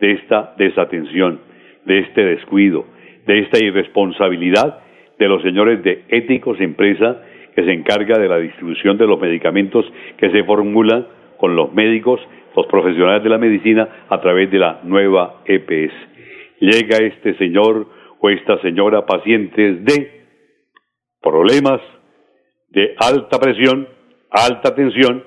de 0.00 0.12
esta 0.12 0.54
desatención, 0.58 1.40
de 1.84 2.00
este 2.00 2.24
descuido, 2.24 2.84
de 3.26 3.40
esta 3.40 3.62
irresponsabilidad 3.62 4.80
de 5.18 5.28
los 5.28 5.42
señores 5.42 5.82
de 5.82 6.04
éticos 6.08 6.60
empresa 6.60 7.22
que 7.54 7.64
se 7.64 7.72
encarga 7.72 8.18
de 8.18 8.28
la 8.28 8.38
distribución 8.38 8.98
de 8.98 9.06
los 9.06 9.18
medicamentos 9.18 9.84
que 10.18 10.30
se 10.30 10.44
formulan 10.44 11.06
con 11.38 11.56
los 11.56 11.72
médicos, 11.72 12.20
los 12.54 12.66
profesionales 12.66 13.22
de 13.22 13.30
la 13.30 13.38
medicina 13.38 13.88
a 14.08 14.20
través 14.20 14.50
de 14.50 14.58
la 14.58 14.80
nueva 14.84 15.42
EPS. 15.46 16.15
Llega 16.60 16.98
este 16.98 17.36
señor 17.36 17.86
o 18.18 18.30
esta 18.30 18.60
señora 18.62 19.04
pacientes 19.04 19.84
de 19.84 20.24
problemas 21.20 21.80
de 22.68 22.94
alta 22.98 23.38
presión, 23.38 23.88
alta 24.30 24.74
tensión, 24.74 25.24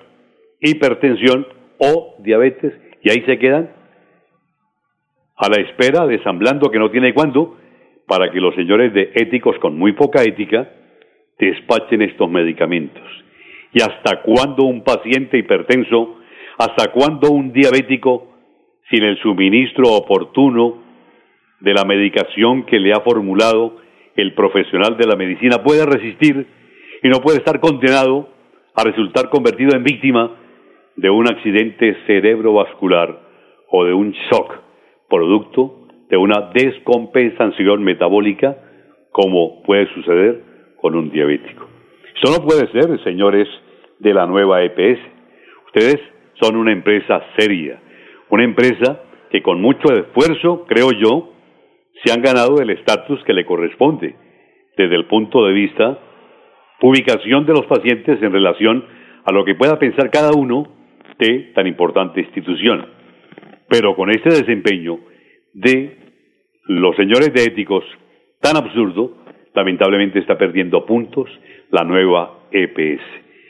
hipertensión 0.60 1.48
o 1.78 2.16
diabetes 2.20 2.74
y 3.02 3.10
ahí 3.10 3.22
se 3.26 3.38
quedan 3.38 3.70
a 5.38 5.48
la 5.48 5.62
espera, 5.62 6.06
desamblando 6.06 6.70
que 6.70 6.80
no 6.80 6.92
tiene 6.92 7.14
cuándo, 7.14 7.58
para 8.08 8.30
que 8.30 8.42
los 8.42 8.54
señores 8.56 8.94
de 8.94 9.12
éticos 9.16 9.58
con 9.60 9.78
muy 9.78 9.94
poca 9.94 10.22
ética 10.22 10.70
despachen 11.38 12.02
estos 12.02 12.30
medicamentos. 12.30 13.04
¿Y 13.72 13.82
hasta 13.82 14.22
cuándo 14.22 14.64
un 14.64 14.84
paciente 14.84 15.38
hipertenso, 15.38 16.18
hasta 16.58 16.92
cuándo 16.92 17.30
un 17.30 17.54
diabético, 17.54 18.28
sin 18.90 19.04
el 19.04 19.18
suministro 19.20 19.92
oportuno 19.92 20.89
de 21.60 21.74
la 21.74 21.84
medicación 21.86 22.64
que 22.64 22.80
le 22.80 22.94
ha 22.94 23.02
formulado 23.02 23.78
el 24.16 24.34
profesional 24.34 24.98
de 24.98 25.08
la 25.08 25.16
medicina, 25.16 25.64
puede 25.64 25.86
resistir 25.86 26.48
y 27.04 27.08
no 27.10 27.20
puede 27.22 27.38
estar 27.38 27.60
condenado 27.60 28.30
a 28.76 28.84
resultar 28.84 29.30
convertido 29.30 29.76
en 29.76 29.84
víctima 29.84 30.32
de 30.96 31.10
un 31.10 31.28
accidente 31.28 31.96
cerebrovascular 32.06 33.20
o 33.70 33.86
de 33.86 33.94
un 33.94 34.12
shock 34.30 34.54
producto 35.10 35.88
de 36.10 36.18
una 36.18 36.50
descompensación 36.54 37.84
metabólica 37.84 38.58
como 39.12 39.62
puede 39.64 39.88
suceder 39.94 40.44
con 40.82 40.96
un 40.96 41.12
diabético. 41.12 41.68
Esto 42.16 42.32
no 42.32 42.46
puede 42.46 42.68
ser, 42.72 43.02
señores 43.04 43.48
de 44.00 44.14
la 44.14 44.26
nueva 44.26 44.64
EPS. 44.64 45.00
Ustedes 45.68 46.00
son 46.42 46.56
una 46.56 46.72
empresa 46.72 47.22
seria, 47.38 47.80
una 48.30 48.44
empresa 48.44 49.02
que 49.30 49.42
con 49.42 49.62
mucho 49.62 49.94
esfuerzo, 49.94 50.66
creo 50.68 50.92
yo, 50.92 51.34
se 52.04 52.12
han 52.12 52.22
ganado 52.22 52.62
el 52.62 52.70
estatus 52.70 53.24
que 53.24 53.34
le 53.34 53.46
corresponde 53.46 54.16
desde 54.78 54.96
el 54.96 55.06
punto 55.06 55.46
de 55.46 55.54
vista 55.54 56.00
ubicación 56.82 57.46
de 57.46 57.54
los 57.54 57.66
pacientes 57.66 58.22
en 58.22 58.32
relación 58.32 58.86
a 59.26 59.32
lo 59.32 59.44
que 59.44 59.56
pueda 59.56 59.78
pensar 59.78 60.10
cada 60.10 60.32
uno 60.32 60.68
de 61.18 61.52
tan 61.54 61.68
importante 61.68 62.22
institución. 62.22 62.86
Pero 63.68 63.96
con 63.96 64.10
este 64.10 64.30
desempeño 64.30 65.00
de 65.54 65.98
los 66.66 66.96
señores 66.96 67.34
de 67.34 67.44
éticos 67.44 67.84
tan 68.40 68.56
absurdo, 68.56 69.18
lamentablemente 69.54 70.20
está 70.20 70.38
perdiendo 70.38 70.86
puntos 70.86 71.30
la 71.72 71.84
nueva 71.84 72.46
EPS. 72.52 73.04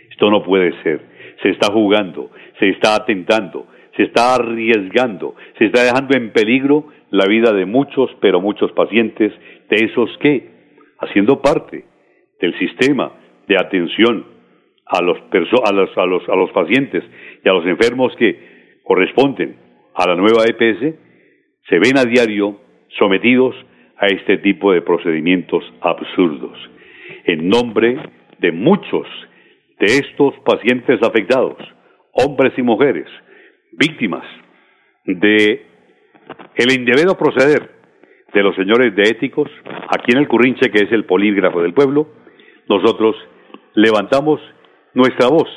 Esto 0.10 0.32
no 0.32 0.44
puede 0.44 0.74
ser. 0.82 1.02
Se 1.44 1.50
está 1.50 1.72
jugando, 1.72 2.32
se 2.60 2.70
está 2.70 2.96
atentando, 2.96 3.68
se 4.00 4.06
está 4.06 4.36
arriesgando, 4.36 5.36
se 5.58 5.66
está 5.66 5.84
dejando 5.84 6.16
en 6.16 6.32
peligro 6.32 6.86
la 7.10 7.26
vida 7.26 7.52
de 7.52 7.66
muchos, 7.66 8.10
pero 8.22 8.40
muchos 8.40 8.72
pacientes, 8.72 9.34
de 9.70 9.76
esos 9.76 10.10
que, 10.20 10.50
haciendo 11.00 11.42
parte 11.42 11.84
del 12.40 12.58
sistema 12.58 13.12
de 13.46 13.58
atención 13.58 14.26
a 14.86 15.02
los, 15.02 15.18
a 15.20 15.74
los, 15.74 15.98
a 15.98 16.06
los, 16.06 16.30
a 16.30 16.36
los 16.38 16.50
pacientes 16.52 17.04
y 17.44 17.50
a 17.50 17.52
los 17.52 17.66
enfermos 17.66 18.16
que 18.16 18.80
corresponden 18.84 19.58
a 19.94 20.08
la 20.08 20.16
nueva 20.16 20.46
EPS, 20.46 20.96
se 21.68 21.80
ven 21.80 21.98
a 21.98 22.06
diario 22.06 22.58
sometidos 22.98 23.54
a 23.98 24.08
este 24.08 24.38
tipo 24.38 24.72
de 24.72 24.82
procedimientos 24.82 25.62
absurdos. 25.82 26.58
En 27.26 27.50
nombre 27.50 27.98
de 28.38 28.54
muchos 28.54 29.08
de 29.78 29.88
estos 29.88 30.36
pacientes 30.46 31.04
afectados, 31.04 31.58
hombres 32.14 32.54
y 32.58 32.62
mujeres, 32.62 33.10
víctimas 33.80 34.26
de 35.06 35.66
el 36.56 36.72
indebido 36.72 37.18
proceder 37.18 37.80
de 38.34 38.44
los 38.44 38.56
señores 38.56 38.96
de 38.96 39.04
éticos, 39.04 39.50
aquí 39.90 40.12
en 40.12 40.20
el 40.20 40.28
Currinche, 40.28 40.70
que 40.70 40.84
es 40.84 40.92
el 40.92 41.06
polígrafo 41.06 41.62
del 41.62 41.74
pueblo, 41.74 42.08
nosotros 42.68 43.16
levantamos 43.74 44.40
nuestra 44.94 45.28
voz 45.30 45.48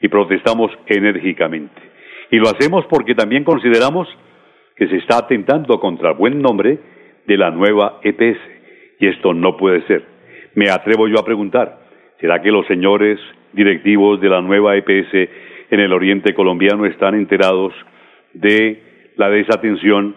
y 0.00 0.08
protestamos 0.08 0.70
enérgicamente. 0.86 1.82
Y 2.30 2.36
lo 2.36 2.48
hacemos 2.48 2.86
porque 2.86 3.14
también 3.14 3.44
consideramos 3.44 4.08
que 4.76 4.88
se 4.88 4.96
está 4.96 5.18
atentando 5.18 5.78
contra 5.80 6.10
el 6.10 6.16
buen 6.16 6.40
nombre 6.40 6.78
de 7.26 7.36
la 7.36 7.50
nueva 7.50 8.00
EPS. 8.02 8.38
Y 9.00 9.08
esto 9.08 9.34
no 9.34 9.56
puede 9.56 9.86
ser. 9.86 10.04
Me 10.54 10.70
atrevo 10.70 11.08
yo 11.08 11.18
a 11.18 11.24
preguntar, 11.24 11.80
¿será 12.20 12.40
que 12.40 12.50
los 12.50 12.66
señores 12.66 13.18
directivos 13.52 14.20
de 14.20 14.28
la 14.28 14.40
nueva 14.40 14.76
EPS 14.76 15.28
en 15.70 15.80
el 15.80 15.92
oriente 15.92 16.34
colombiano 16.34 16.86
están 16.86 17.14
enterados 17.14 17.72
de 18.32 18.82
la 19.16 19.30
desatención, 19.30 20.14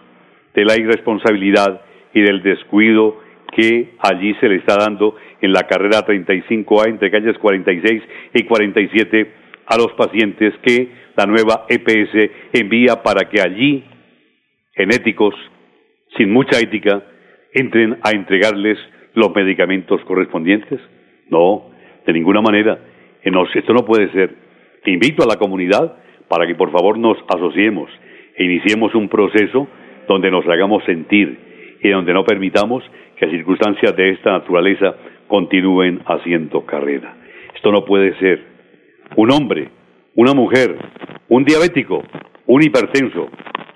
de 0.54 0.64
la 0.64 0.76
irresponsabilidad 0.76 1.82
y 2.12 2.20
del 2.20 2.42
descuido 2.42 3.20
que 3.56 3.94
allí 3.98 4.34
se 4.40 4.48
le 4.48 4.56
está 4.56 4.76
dando 4.76 5.16
en 5.40 5.52
la 5.52 5.64
carrera 5.64 6.06
35A 6.06 6.88
entre 6.88 7.10
calles 7.10 7.36
46 7.38 8.02
y 8.34 8.42
47 8.44 9.32
a 9.66 9.76
los 9.76 9.92
pacientes 9.92 10.54
que 10.62 10.88
la 11.16 11.26
nueva 11.26 11.66
EPS 11.68 12.30
envía 12.52 13.02
para 13.02 13.28
que 13.28 13.40
allí, 13.40 13.84
genéticos, 14.74 15.34
sin 16.16 16.32
mucha 16.32 16.58
ética, 16.58 17.02
entren 17.52 17.98
a 18.02 18.10
entregarles 18.10 18.78
los 19.14 19.34
medicamentos 19.34 20.00
correspondientes? 20.04 20.80
No, 21.28 21.70
de 22.06 22.12
ninguna 22.12 22.40
manera. 22.40 22.78
Esto 23.22 23.72
no 23.74 23.84
puede 23.84 24.10
ser. 24.12 24.34
Invito 24.86 25.22
a 25.22 25.26
la 25.26 25.36
comunidad 25.36 25.96
para 26.28 26.46
que 26.46 26.54
por 26.54 26.72
favor 26.72 26.98
nos 26.98 27.18
asociemos 27.28 27.90
e 28.34 28.44
iniciemos 28.44 28.94
un 28.94 29.08
proceso 29.08 29.68
donde 30.08 30.30
nos 30.30 30.46
hagamos 30.48 30.82
sentir 30.84 31.76
y 31.82 31.88
donde 31.90 32.14
no 32.14 32.24
permitamos 32.24 32.82
que 33.16 33.28
circunstancias 33.28 33.94
de 33.94 34.10
esta 34.10 34.32
naturaleza 34.32 34.94
continúen 35.28 36.00
haciendo 36.06 36.64
carrera. 36.64 37.14
Esto 37.54 37.70
no 37.70 37.84
puede 37.84 38.18
ser. 38.18 38.42
Un 39.16 39.30
hombre, 39.32 39.68
una 40.14 40.32
mujer, 40.32 40.76
un 41.28 41.44
diabético, 41.44 42.02
un 42.46 42.62
hipertenso, 42.62 43.28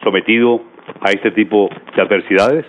sometido 0.02 0.62
a 1.00 1.10
este 1.10 1.32
tipo 1.32 1.68
de 1.94 2.02
adversidades, 2.02 2.64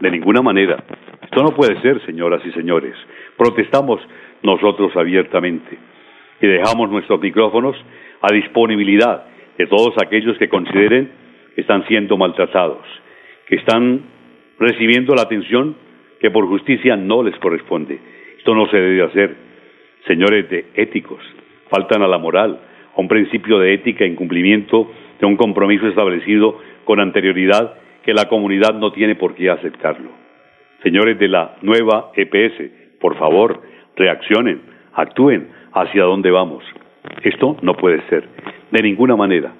de 0.00 0.10
ninguna 0.10 0.40
manera. 0.40 0.82
Esto 1.22 1.42
no 1.42 1.50
puede 1.54 1.80
ser, 1.82 2.04
señoras 2.06 2.40
y 2.46 2.52
señores. 2.52 2.94
Protestamos 3.36 4.00
nosotros 4.42 4.96
abiertamente 4.96 5.78
y 6.40 6.46
dejamos 6.46 6.90
nuestros 6.90 7.20
micrófonos 7.20 7.76
a 8.20 8.32
disponibilidad 8.32 9.24
de 9.56 9.66
todos 9.66 9.94
aquellos 10.02 10.36
que 10.38 10.48
consideren 10.48 11.10
que 11.54 11.60
están 11.62 11.86
siendo 11.86 12.16
maltratados, 12.16 12.84
que 13.46 13.56
están 13.56 14.02
recibiendo 14.58 15.14
la 15.14 15.22
atención 15.22 15.76
que 16.20 16.30
por 16.30 16.46
justicia 16.46 16.96
no 16.96 17.22
les 17.22 17.36
corresponde. 17.38 17.98
Esto 18.38 18.54
no 18.54 18.68
se 18.68 18.76
debe 18.76 19.02
hacer. 19.02 19.36
Señores 20.06 20.48
de 20.50 20.66
éticos, 20.74 21.20
faltan 21.68 22.02
a 22.02 22.08
la 22.08 22.18
moral, 22.18 22.60
a 22.94 23.00
un 23.00 23.08
principio 23.08 23.58
de 23.58 23.74
ética 23.74 24.04
en 24.04 24.14
cumplimiento 24.14 24.90
de 25.18 25.26
un 25.26 25.36
compromiso 25.36 25.88
establecido 25.88 26.58
con 26.84 27.00
anterioridad 27.00 27.74
que 28.04 28.14
la 28.14 28.28
comunidad 28.28 28.74
no 28.74 28.92
tiene 28.92 29.16
por 29.16 29.34
qué 29.34 29.50
aceptarlo. 29.50 30.10
Señores 30.82 31.18
de 31.18 31.28
la 31.28 31.56
nueva 31.62 32.12
EPS, 32.14 32.98
por 33.00 33.16
favor, 33.18 33.62
reaccionen, 33.96 34.60
actúen, 34.94 35.48
hacia 35.76 36.04
dónde 36.04 36.30
vamos. 36.30 36.64
Esto 37.22 37.56
no 37.60 37.74
puede 37.74 38.00
ser, 38.08 38.26
de 38.70 38.82
ninguna 38.82 39.14
manera. 39.14 39.52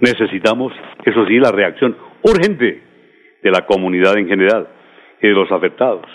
Necesitamos, 0.00 0.72
eso 1.04 1.26
sí, 1.26 1.38
la 1.38 1.50
reacción 1.50 1.96
urgente 2.22 2.80
de 3.42 3.50
la 3.50 3.66
comunidad 3.66 4.16
en 4.16 4.28
general 4.28 4.68
y 5.20 5.28
de 5.28 5.34
los 5.34 5.50
afectados. 5.50 6.06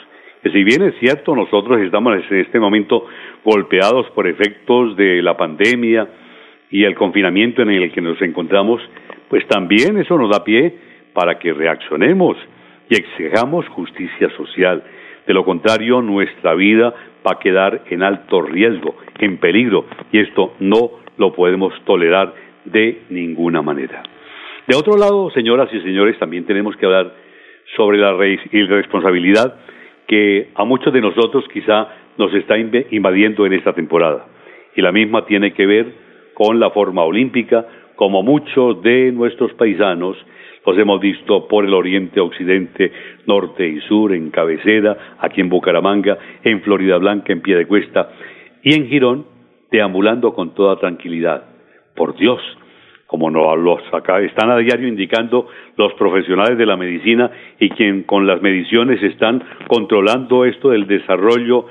Que 0.42 0.50
si 0.52 0.64
bien 0.64 0.82
es 0.84 0.96
cierto, 1.00 1.36
nosotros 1.36 1.80
estamos 1.82 2.14
en 2.30 2.38
este 2.40 2.60
momento 2.60 3.06
golpeados 3.44 4.10
por 4.12 4.28
efectos 4.28 4.96
de 4.96 5.22
la 5.22 5.36
pandemia 5.36 6.08
y 6.72 6.86
el 6.86 6.96
confinamiento 6.96 7.62
en 7.62 7.72
el 7.72 7.92
que 7.92 8.02
nos 8.02 8.22
encontramos, 8.22 8.82
pues 9.30 9.46
también 9.48 9.98
eso 9.98 10.18
nos 10.18 10.32
da 10.32 10.44
pie 10.44 10.74
para 11.14 11.38
que 11.38 11.54
reaccionemos 11.54 12.38
y 12.90 12.96
exijamos 12.96 13.68
justicia 13.70 14.30
social. 14.38 14.84
De 15.28 15.34
lo 15.34 15.44
contrario, 15.44 16.02
nuestra 16.02 16.56
vida 16.56 16.94
va 17.26 17.34
a 17.34 17.40
quedar 17.40 17.84
en 17.90 18.02
alto 18.02 18.42
riesgo, 18.42 18.96
en 19.20 19.38
peligro, 19.38 19.86
y 20.12 20.20
esto 20.20 20.54
no 20.60 20.92
lo 21.18 21.34
podemos 21.34 21.74
tolerar 21.84 22.34
de 22.64 23.02
ninguna 23.10 23.62
manera. 23.62 24.04
De 24.68 24.76
otro 24.76 24.98
lado, 24.98 25.30
señoras 25.32 25.70
y 25.74 25.82
señores, 25.82 26.18
también 26.18 26.46
tenemos 26.46 26.78
que 26.78 26.86
hablar 26.86 27.14
sobre 27.76 27.98
la 27.98 28.16
irresponsabilidad 28.52 29.56
que 30.08 30.50
a 30.56 30.64
muchos 30.64 30.94
de 30.94 31.02
nosotros 31.02 31.44
quizá 31.52 31.90
nos 32.18 32.34
está 32.34 32.58
invadiendo 32.58 33.46
en 33.46 33.54
esta 33.54 33.74
temporada. 33.74 34.28
Y 34.76 34.82
la 34.82 34.94
misma 34.94 35.26
tiene 35.26 35.54
que 35.54 35.66
ver 35.66 35.88
con 36.34 36.60
la 36.60 36.70
forma 36.70 37.04
olímpica, 37.04 37.66
como 37.96 38.24
muchos 38.24 38.82
de 38.82 39.12
nuestros 39.12 39.54
paisanos 39.54 40.16
los 40.68 40.78
hemos 40.78 41.00
visto 41.00 41.48
por 41.48 41.64
el 41.64 41.74
oriente, 41.74 42.20
occidente, 42.20 42.92
norte 43.26 43.66
y 43.66 43.80
sur, 43.82 44.14
en 44.14 44.30
Cabecera, 44.32 45.16
aquí 45.20 45.40
en 45.40 45.48
Bucaramanga, 45.48 46.18
en 46.44 46.62
Florida 46.62 46.98
Blanca, 46.98 47.32
en 47.32 47.42
Piedecuesta 47.42 48.10
y 48.62 48.76
en 48.76 48.88
Girón, 48.90 49.26
deambulando 49.72 50.34
con 50.34 50.54
toda 50.54 50.76
tranquilidad. 50.78 51.46
Por 51.96 52.18
Dios, 52.18 52.42
como 53.06 53.32
nos 53.32 53.58
los 53.58 53.80
acá 53.94 54.20
están 54.20 54.52
a 54.52 54.58
diario 54.58 54.90
indicando 54.90 55.48
los 55.78 55.94
profesionales 55.94 56.58
de 56.58 56.66
la 56.66 56.76
medicina 56.76 57.32
y 57.60 57.70
quien 57.70 58.04
con 58.04 58.28
las 58.28 58.42
mediciones 58.42 59.02
están 59.02 59.42
controlando 59.68 60.44
esto 60.44 60.72
del 60.72 60.86
desarrollo 60.86 61.66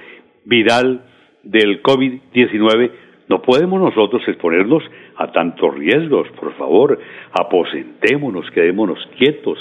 viral 0.47 1.03
del 1.43 1.83
COVID-19, 1.83 2.91
no 3.29 3.43
podemos 3.43 3.81
nosotros 3.81 4.23
exponernos 4.29 4.83
a 5.17 5.33
tantos 5.33 5.75
riesgos, 5.75 6.29
por 6.39 6.55
favor, 6.55 6.99
aposentémonos, 7.33 8.51
quedémonos 8.53 8.99
quietos. 9.19 9.59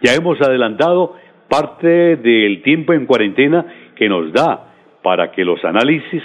Ya 0.00 0.14
hemos 0.14 0.40
adelantado 0.40 1.16
parte 1.48 2.16
del 2.16 2.62
tiempo 2.62 2.92
en 2.92 3.06
cuarentena 3.06 3.66
que 3.96 4.08
nos 4.08 4.32
da 4.32 4.74
para 5.02 5.32
que 5.32 5.44
los 5.44 5.64
análisis 5.64 6.22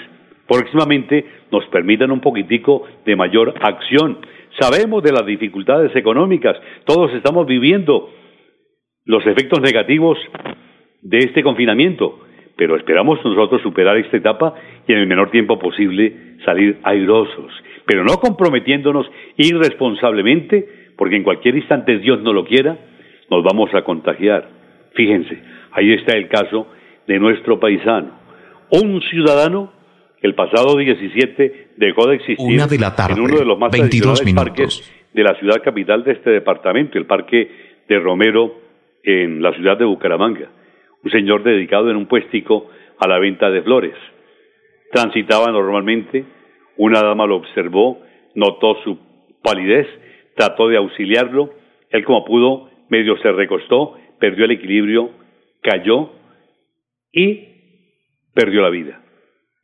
próximamente 0.48 1.26
nos 1.52 1.66
permitan 1.68 2.12
un 2.12 2.22
poquitico 2.22 2.84
de 3.06 3.16
mayor 3.16 3.54
acción. 3.62 4.20
Sabemos 4.60 5.04
de 5.04 5.12
las 5.12 5.26
dificultades 5.26 5.96
económicas, 5.96 6.56
todos 6.86 7.14
estamos 7.14 7.48
viviendo 7.48 8.10
los 9.06 9.26
efectos 9.26 9.62
negativos 9.62 10.18
de 11.02 11.18
este 11.20 11.42
confinamiento, 11.42 12.20
pero 12.56 12.76
esperamos 12.76 13.24
nosotros 13.24 13.62
superar 13.62 13.98
esta 13.98 14.18
etapa 14.18 14.54
y 14.88 14.94
en 14.94 15.00
el 15.00 15.08
menor 15.08 15.32
tiempo 15.32 15.58
posible 15.58 16.29
salir 16.46 16.78
airosos, 16.84 17.52
pero 17.86 18.04
no 18.04 18.18
comprometiéndonos 18.18 19.10
irresponsablemente, 19.38 20.92
porque 20.98 21.16
en 21.16 21.24
cualquier 21.24 21.56
instante 21.56 21.98
Dios 22.00 22.22
no 22.22 22.34
lo 22.34 22.46
quiera, 22.46 22.78
nos 23.30 23.44
vamos 23.44 23.74
a 23.74 23.84
contagiar. 23.84 24.50
Fíjense, 24.94 25.42
ahí 25.72 25.94
está 25.94 26.18
el 26.18 26.28
caso 26.28 26.68
de 27.08 27.20
nuestro 27.20 27.60
paisano, 27.60 28.12
un 28.72 29.02
ciudadano 29.02 29.72
que 30.22 30.28
el 30.28 30.36
pasado 30.36 30.78
17 30.78 31.70
dejó 31.78 32.08
de 32.08 32.16
existir 32.16 32.60
en 32.60 33.20
uno 33.20 33.38
de 33.40 33.46
los 33.46 33.58
más 33.58 33.72
tradicionales 33.72 34.34
parques 34.34 34.96
de 35.14 35.24
la 35.24 35.34
ciudad 35.36 35.64
capital 35.64 36.04
de 36.04 36.12
este 36.12 36.30
departamento, 36.30 36.98
el 36.98 37.06
parque 37.06 37.50
de 37.88 38.00
Romero 38.00 38.54
en 39.04 39.42
la 39.42 39.54
ciudad 39.54 39.78
de 39.78 39.86
Bucaramanga 39.86 40.50
un 41.04 41.12
señor 41.12 41.44
dedicado 41.44 41.90
en 41.90 41.96
un 41.96 42.08
puestico 42.08 42.70
a 43.00 43.08
la 43.08 43.20
venta 43.20 43.50
de 43.50 43.62
flores. 43.62 43.96
Transitaba 44.92 45.52
normalmente, 45.52 46.26
una 46.78 47.02
dama 47.02 47.26
lo 47.26 47.38
observó, 47.38 48.02
notó 48.36 48.76
su 48.84 48.98
palidez, 49.44 49.88
trató 50.36 50.68
de 50.68 50.78
auxiliarlo, 50.78 51.54
él 51.90 52.04
como 52.06 52.26
pudo, 52.26 52.70
medio 52.90 53.18
se 53.18 53.32
recostó, 53.32 53.98
perdió 54.20 54.46
el 54.46 54.52
equilibrio, 54.52 55.12
cayó 55.62 56.12
y 57.12 57.48
perdió 58.34 58.62
la 58.62 58.70
vida. 58.70 59.02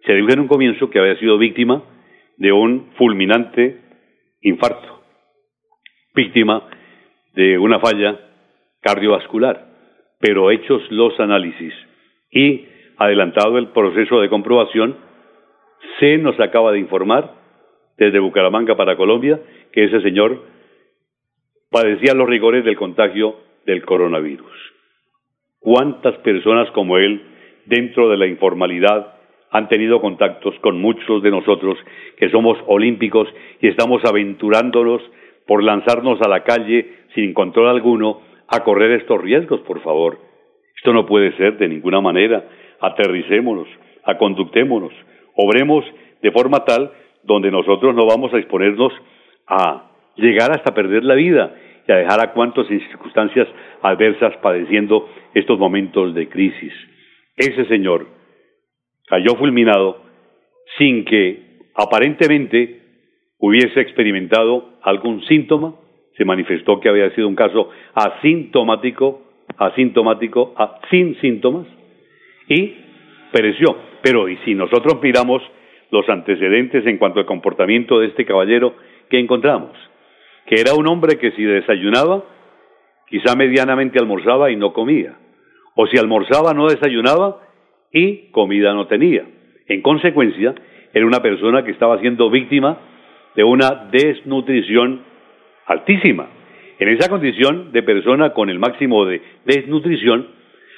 Se 0.06 0.14
dijo 0.14 0.30
en 0.32 0.42
un 0.42 0.48
comienzo 0.48 0.90
que 0.90 1.00
había 1.00 1.18
sido 1.18 1.38
víctima 1.38 1.84
de 2.38 2.52
un 2.52 2.92
fulminante 2.98 3.82
infarto, 4.42 5.02
víctima 6.14 6.68
de 7.34 7.58
una 7.58 7.80
falla 7.80 8.20
cardiovascular. 8.82 9.74
Pero 10.20 10.52
hechos 10.52 10.82
los 10.92 11.20
análisis 11.20 11.74
y 12.32 12.66
adelantado 12.98 13.58
el 13.58 13.70
proceso 13.70 14.22
de 14.22 14.30
comprobación, 14.30 14.96
se 16.00 16.17
nos 16.17 16.39
acaba 16.39 16.71
de 16.71 16.80
informar 16.80 17.34
desde 17.98 18.19
Bucaramanga 18.19 18.76
para 18.76 18.98
Colombia 18.98 19.39
que 19.71 19.86
ese 19.86 20.02
señor 20.02 20.41
padecía 21.71 22.13
los 22.13 22.28
rigores 22.28 22.63
del 22.65 22.76
contagio 22.76 23.36
del 23.65 23.84
coronavirus. 23.86 24.52
¿Cuántas 25.60 26.15
personas 26.19 26.69
como 26.71 26.98
él, 26.98 27.21
dentro 27.65 28.10
de 28.10 28.17
la 28.17 28.28
informalidad, 28.28 29.15
han 29.52 29.67
tenido 29.69 30.02
contactos 30.02 30.54
con 30.60 30.80
muchos 30.80 31.24
de 31.24 31.32
nosotros 31.32 31.78
que 32.17 32.30
somos 32.30 32.58
olímpicos 32.67 33.28
y 33.62 33.69
estamos 33.69 34.04
aventurándonos 34.06 35.02
por 35.48 35.63
lanzarnos 35.63 36.21
a 36.21 36.28
la 36.28 36.43
calle 36.43 37.06
sin 37.13 37.34
control 37.34 37.69
alguno 37.69 38.21
a 38.48 38.63
correr 38.63 38.91
estos 38.91 39.21
riesgos, 39.21 39.62
por 39.62 39.82
favor. 39.82 40.19
Esto 40.76 40.93
no 40.93 41.06
puede 41.06 41.36
ser 41.38 41.58
de 41.58 41.67
ninguna 41.67 42.02
manera. 42.02 42.45
Aterricémonos, 42.82 43.67
aconductémonos, 44.04 44.93
obremos 45.36 45.86
de 46.21 46.32
forma 46.32 46.65
tal 46.65 46.91
donde 47.24 47.52
nosotros 47.52 47.95
no 47.95 48.06
vamos 48.06 48.34
a 48.34 48.38
exponernos 48.38 48.93
a 49.48 49.91
llegar 50.15 50.52
hasta 50.52 50.74
perder 50.74 51.04
la 51.04 51.15
vida 51.15 51.56
y 51.88 51.91
a 51.91 51.98
dejar 51.98 52.19
a 52.24 52.34
cuantos 52.34 52.69
en 52.69 52.80
circunstancias 52.88 53.48
adversas 53.82 54.36
padeciendo 54.38 55.10
estos 55.34 55.60
momentos 55.60 56.13
de 56.15 56.30
crisis. 56.30 56.74
Ese 57.36 57.65
señor 57.65 58.08
cayó 59.08 59.36
fulminado 59.36 60.02
sin 60.78 61.06
que 61.06 61.60
aparentemente 61.76 62.82
hubiese 63.39 63.82
experimentado 63.82 64.80
algún 64.82 65.24
síntoma 65.26 65.76
se 66.17 66.26
manifestó 66.26 66.80
que 66.80 66.89
había 66.89 67.13
sido 67.13 67.28
un 67.28 67.36
caso 67.36 67.69
asintomático, 67.93 69.21
asintomático, 69.58 70.54
sin 70.89 71.19
síntomas, 71.19 71.67
y 72.48 72.74
pereció. 73.36 73.76
Pero, 74.02 74.30
y 74.30 74.38
si 74.45 74.56
nosotros 74.56 75.02
miramos 75.02 75.43
los 75.91 76.08
antecedentes 76.08 76.88
en 76.88 76.98
cuanto 76.98 77.19
al 77.19 77.26
comportamiento 77.26 78.00
de 78.00 78.08
este 78.08 78.26
caballero, 78.26 78.76
¿qué 79.10 79.19
encontramos? 79.19 79.71
Que 80.45 80.62
era 80.62 80.74
un 80.74 80.88
hombre 80.88 81.17
que 81.17 81.32
si 81.32 81.43
desayunaba, 81.43 82.24
quizá 83.10 83.36
medianamente 83.36 84.00
almorzaba 84.00 84.52
y 84.52 84.56
no 84.56 84.71
comía. 84.71 85.17
O 85.76 85.86
si 85.88 85.98
almorzaba, 85.98 86.54
no 86.54 86.67
desayunaba 86.67 87.41
y 87.91 88.32
comida 88.32 88.74
no 88.74 88.88
tenía. 88.88 89.26
En 89.67 89.82
consecuencia, 89.82 90.56
era 90.93 91.06
una 91.06 91.21
persona 91.21 91.65
que 91.65 91.71
estaba 91.71 92.00
siendo 92.00 92.30
víctima 92.30 92.78
de 93.36 93.43
una 93.43 93.89
desnutrición 93.91 95.02
altísima. 95.65 96.30
En 96.80 96.88
esa 96.88 97.10
condición 97.10 97.74
de 97.74 97.84
persona 97.84 98.30
con 98.30 98.50
el 98.50 98.60
máximo 98.60 99.06
de 99.06 99.21
desnutrición, 99.45 100.28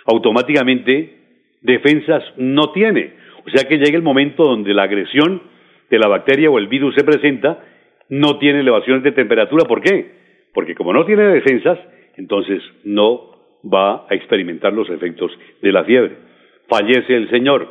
automáticamente 0.05 1.16
defensas 1.61 2.23
no 2.37 2.71
tiene. 2.71 3.13
O 3.45 3.49
sea 3.49 3.67
que 3.67 3.77
llega 3.77 3.97
el 3.97 4.03
momento 4.03 4.43
donde 4.43 4.73
la 4.73 4.83
agresión 4.83 5.41
de 5.89 5.99
la 5.99 6.07
bacteria 6.07 6.49
o 6.49 6.57
el 6.57 6.67
virus 6.67 6.95
se 6.95 7.03
presenta, 7.03 7.63
no 8.09 8.37
tiene 8.39 8.59
elevaciones 8.59 9.03
de 9.03 9.11
temperatura. 9.11 9.65
¿Por 9.65 9.81
qué? 9.81 10.11
Porque 10.53 10.75
como 10.75 10.93
no 10.93 11.05
tiene 11.05 11.23
defensas, 11.23 11.79
entonces 12.17 12.61
no 12.83 13.37
va 13.63 14.05
a 14.09 14.15
experimentar 14.15 14.73
los 14.73 14.89
efectos 14.89 15.31
de 15.61 15.71
la 15.71 15.83
fiebre. 15.83 16.15
Fallece 16.67 17.15
el 17.15 17.29
Señor, 17.29 17.69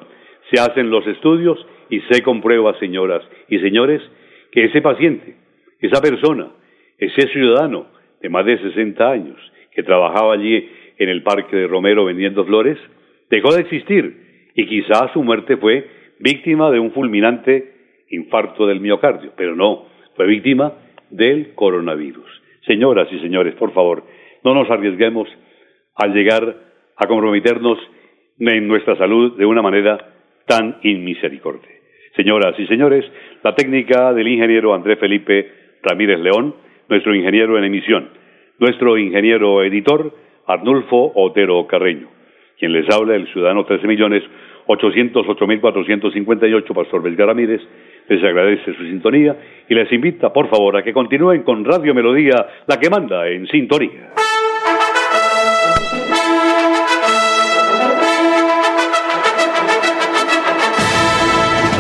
se 0.51 0.61
hacen 0.61 0.91
los 0.91 1.07
estudios 1.07 1.59
y 1.91 2.01
se 2.11 2.23
comprueba, 2.23 2.79
señoras 2.79 3.23
y 3.49 3.59
señores, 3.59 4.03
que 4.51 4.65
ese 4.65 4.81
paciente, 4.81 5.37
esa 5.81 6.01
persona, 6.01 6.49
ese 6.99 7.29
ciudadano 7.29 7.87
de 8.21 8.29
más 8.29 8.47
de 8.47 8.59
60 8.59 9.11
años 9.11 9.37
que 9.73 9.83
trabajaba 9.83 10.33
allí 10.33 10.69
en 10.99 11.09
el 11.09 11.23
Parque 11.23 11.55
de 11.55 11.67
Romero 11.67 12.05
vendiendo 12.07 12.45
flores, 12.45 12.79
dejó 13.31 13.55
de 13.55 13.63
existir 13.63 14.51
y 14.55 14.67
quizás 14.67 15.13
su 15.13 15.23
muerte 15.23 15.57
fue 15.57 15.87
víctima 16.19 16.71
de 16.71 16.81
un 16.81 16.93
fulminante 16.93 17.73
infarto 18.11 18.67
del 18.67 18.81
miocardio, 18.81 19.33
pero 19.37 19.55
no, 19.55 19.87
fue 20.15 20.27
víctima 20.27 20.73
del 21.11 21.55
coronavirus. 21.55 22.43
Señoras 22.67 23.09
y 23.13 23.19
señores, 23.21 23.55
por 23.55 23.73
favor, 23.73 24.05
no 24.45 24.55
nos 24.55 24.71
arriesguemos 24.71 25.29
al 25.95 26.13
llegar 26.13 26.57
a 26.97 27.07
comprometernos 27.07 27.79
en 28.39 28.69
nuestra 28.69 28.97
salud 28.97 29.37
de 29.37 29.47
una 29.47 29.63
manera 29.63 30.15
tan 30.47 30.79
inmisericordia. 30.83 31.71
Señoras 32.15 32.59
y 32.59 32.67
señores, 32.67 33.05
la 33.43 33.55
técnica 33.55 34.13
del 34.15 34.29
ingeniero 34.29 34.75
Andrés 34.75 34.99
Felipe 34.99 35.51
Ramírez 35.83 36.19
León, 36.21 36.55
nuestro 36.89 37.15
ingeniero 37.15 37.59
en 37.59 37.65
emisión, 37.65 38.09
nuestro 38.59 38.97
ingeniero 38.97 39.63
editor 39.63 40.15
Arnulfo 40.47 41.13
Otero 41.15 41.67
Carreño, 41.67 42.09
quien 42.59 42.73
les 42.73 42.89
habla 42.95 43.17
el 43.17 43.27
ciudadano 43.33 43.65
13 43.65 43.87
millones 43.87 44.23
808.458, 44.67 46.75
Pastor 46.75 47.03
Belgar 47.03 47.29
Ramírez, 47.29 47.63
les 48.09 48.23
agradece 48.23 48.75
su 48.75 48.85
sintonía 48.85 49.37
y 49.69 49.75
les 49.75 49.91
invita, 49.93 50.33
por 50.33 50.49
favor, 50.49 50.77
a 50.77 50.83
que 50.83 50.93
continúen 50.93 51.43
con 51.43 51.65
Radio 51.65 51.93
Melodía, 51.95 52.47
la 52.67 52.79
que 52.79 52.91
manda 52.91 53.29
en 53.29 53.47
sintonía. 53.47 54.13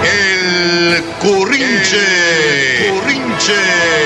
El 0.05 1.03
Currinche. 1.21 1.99
Currinche. 2.89 4.06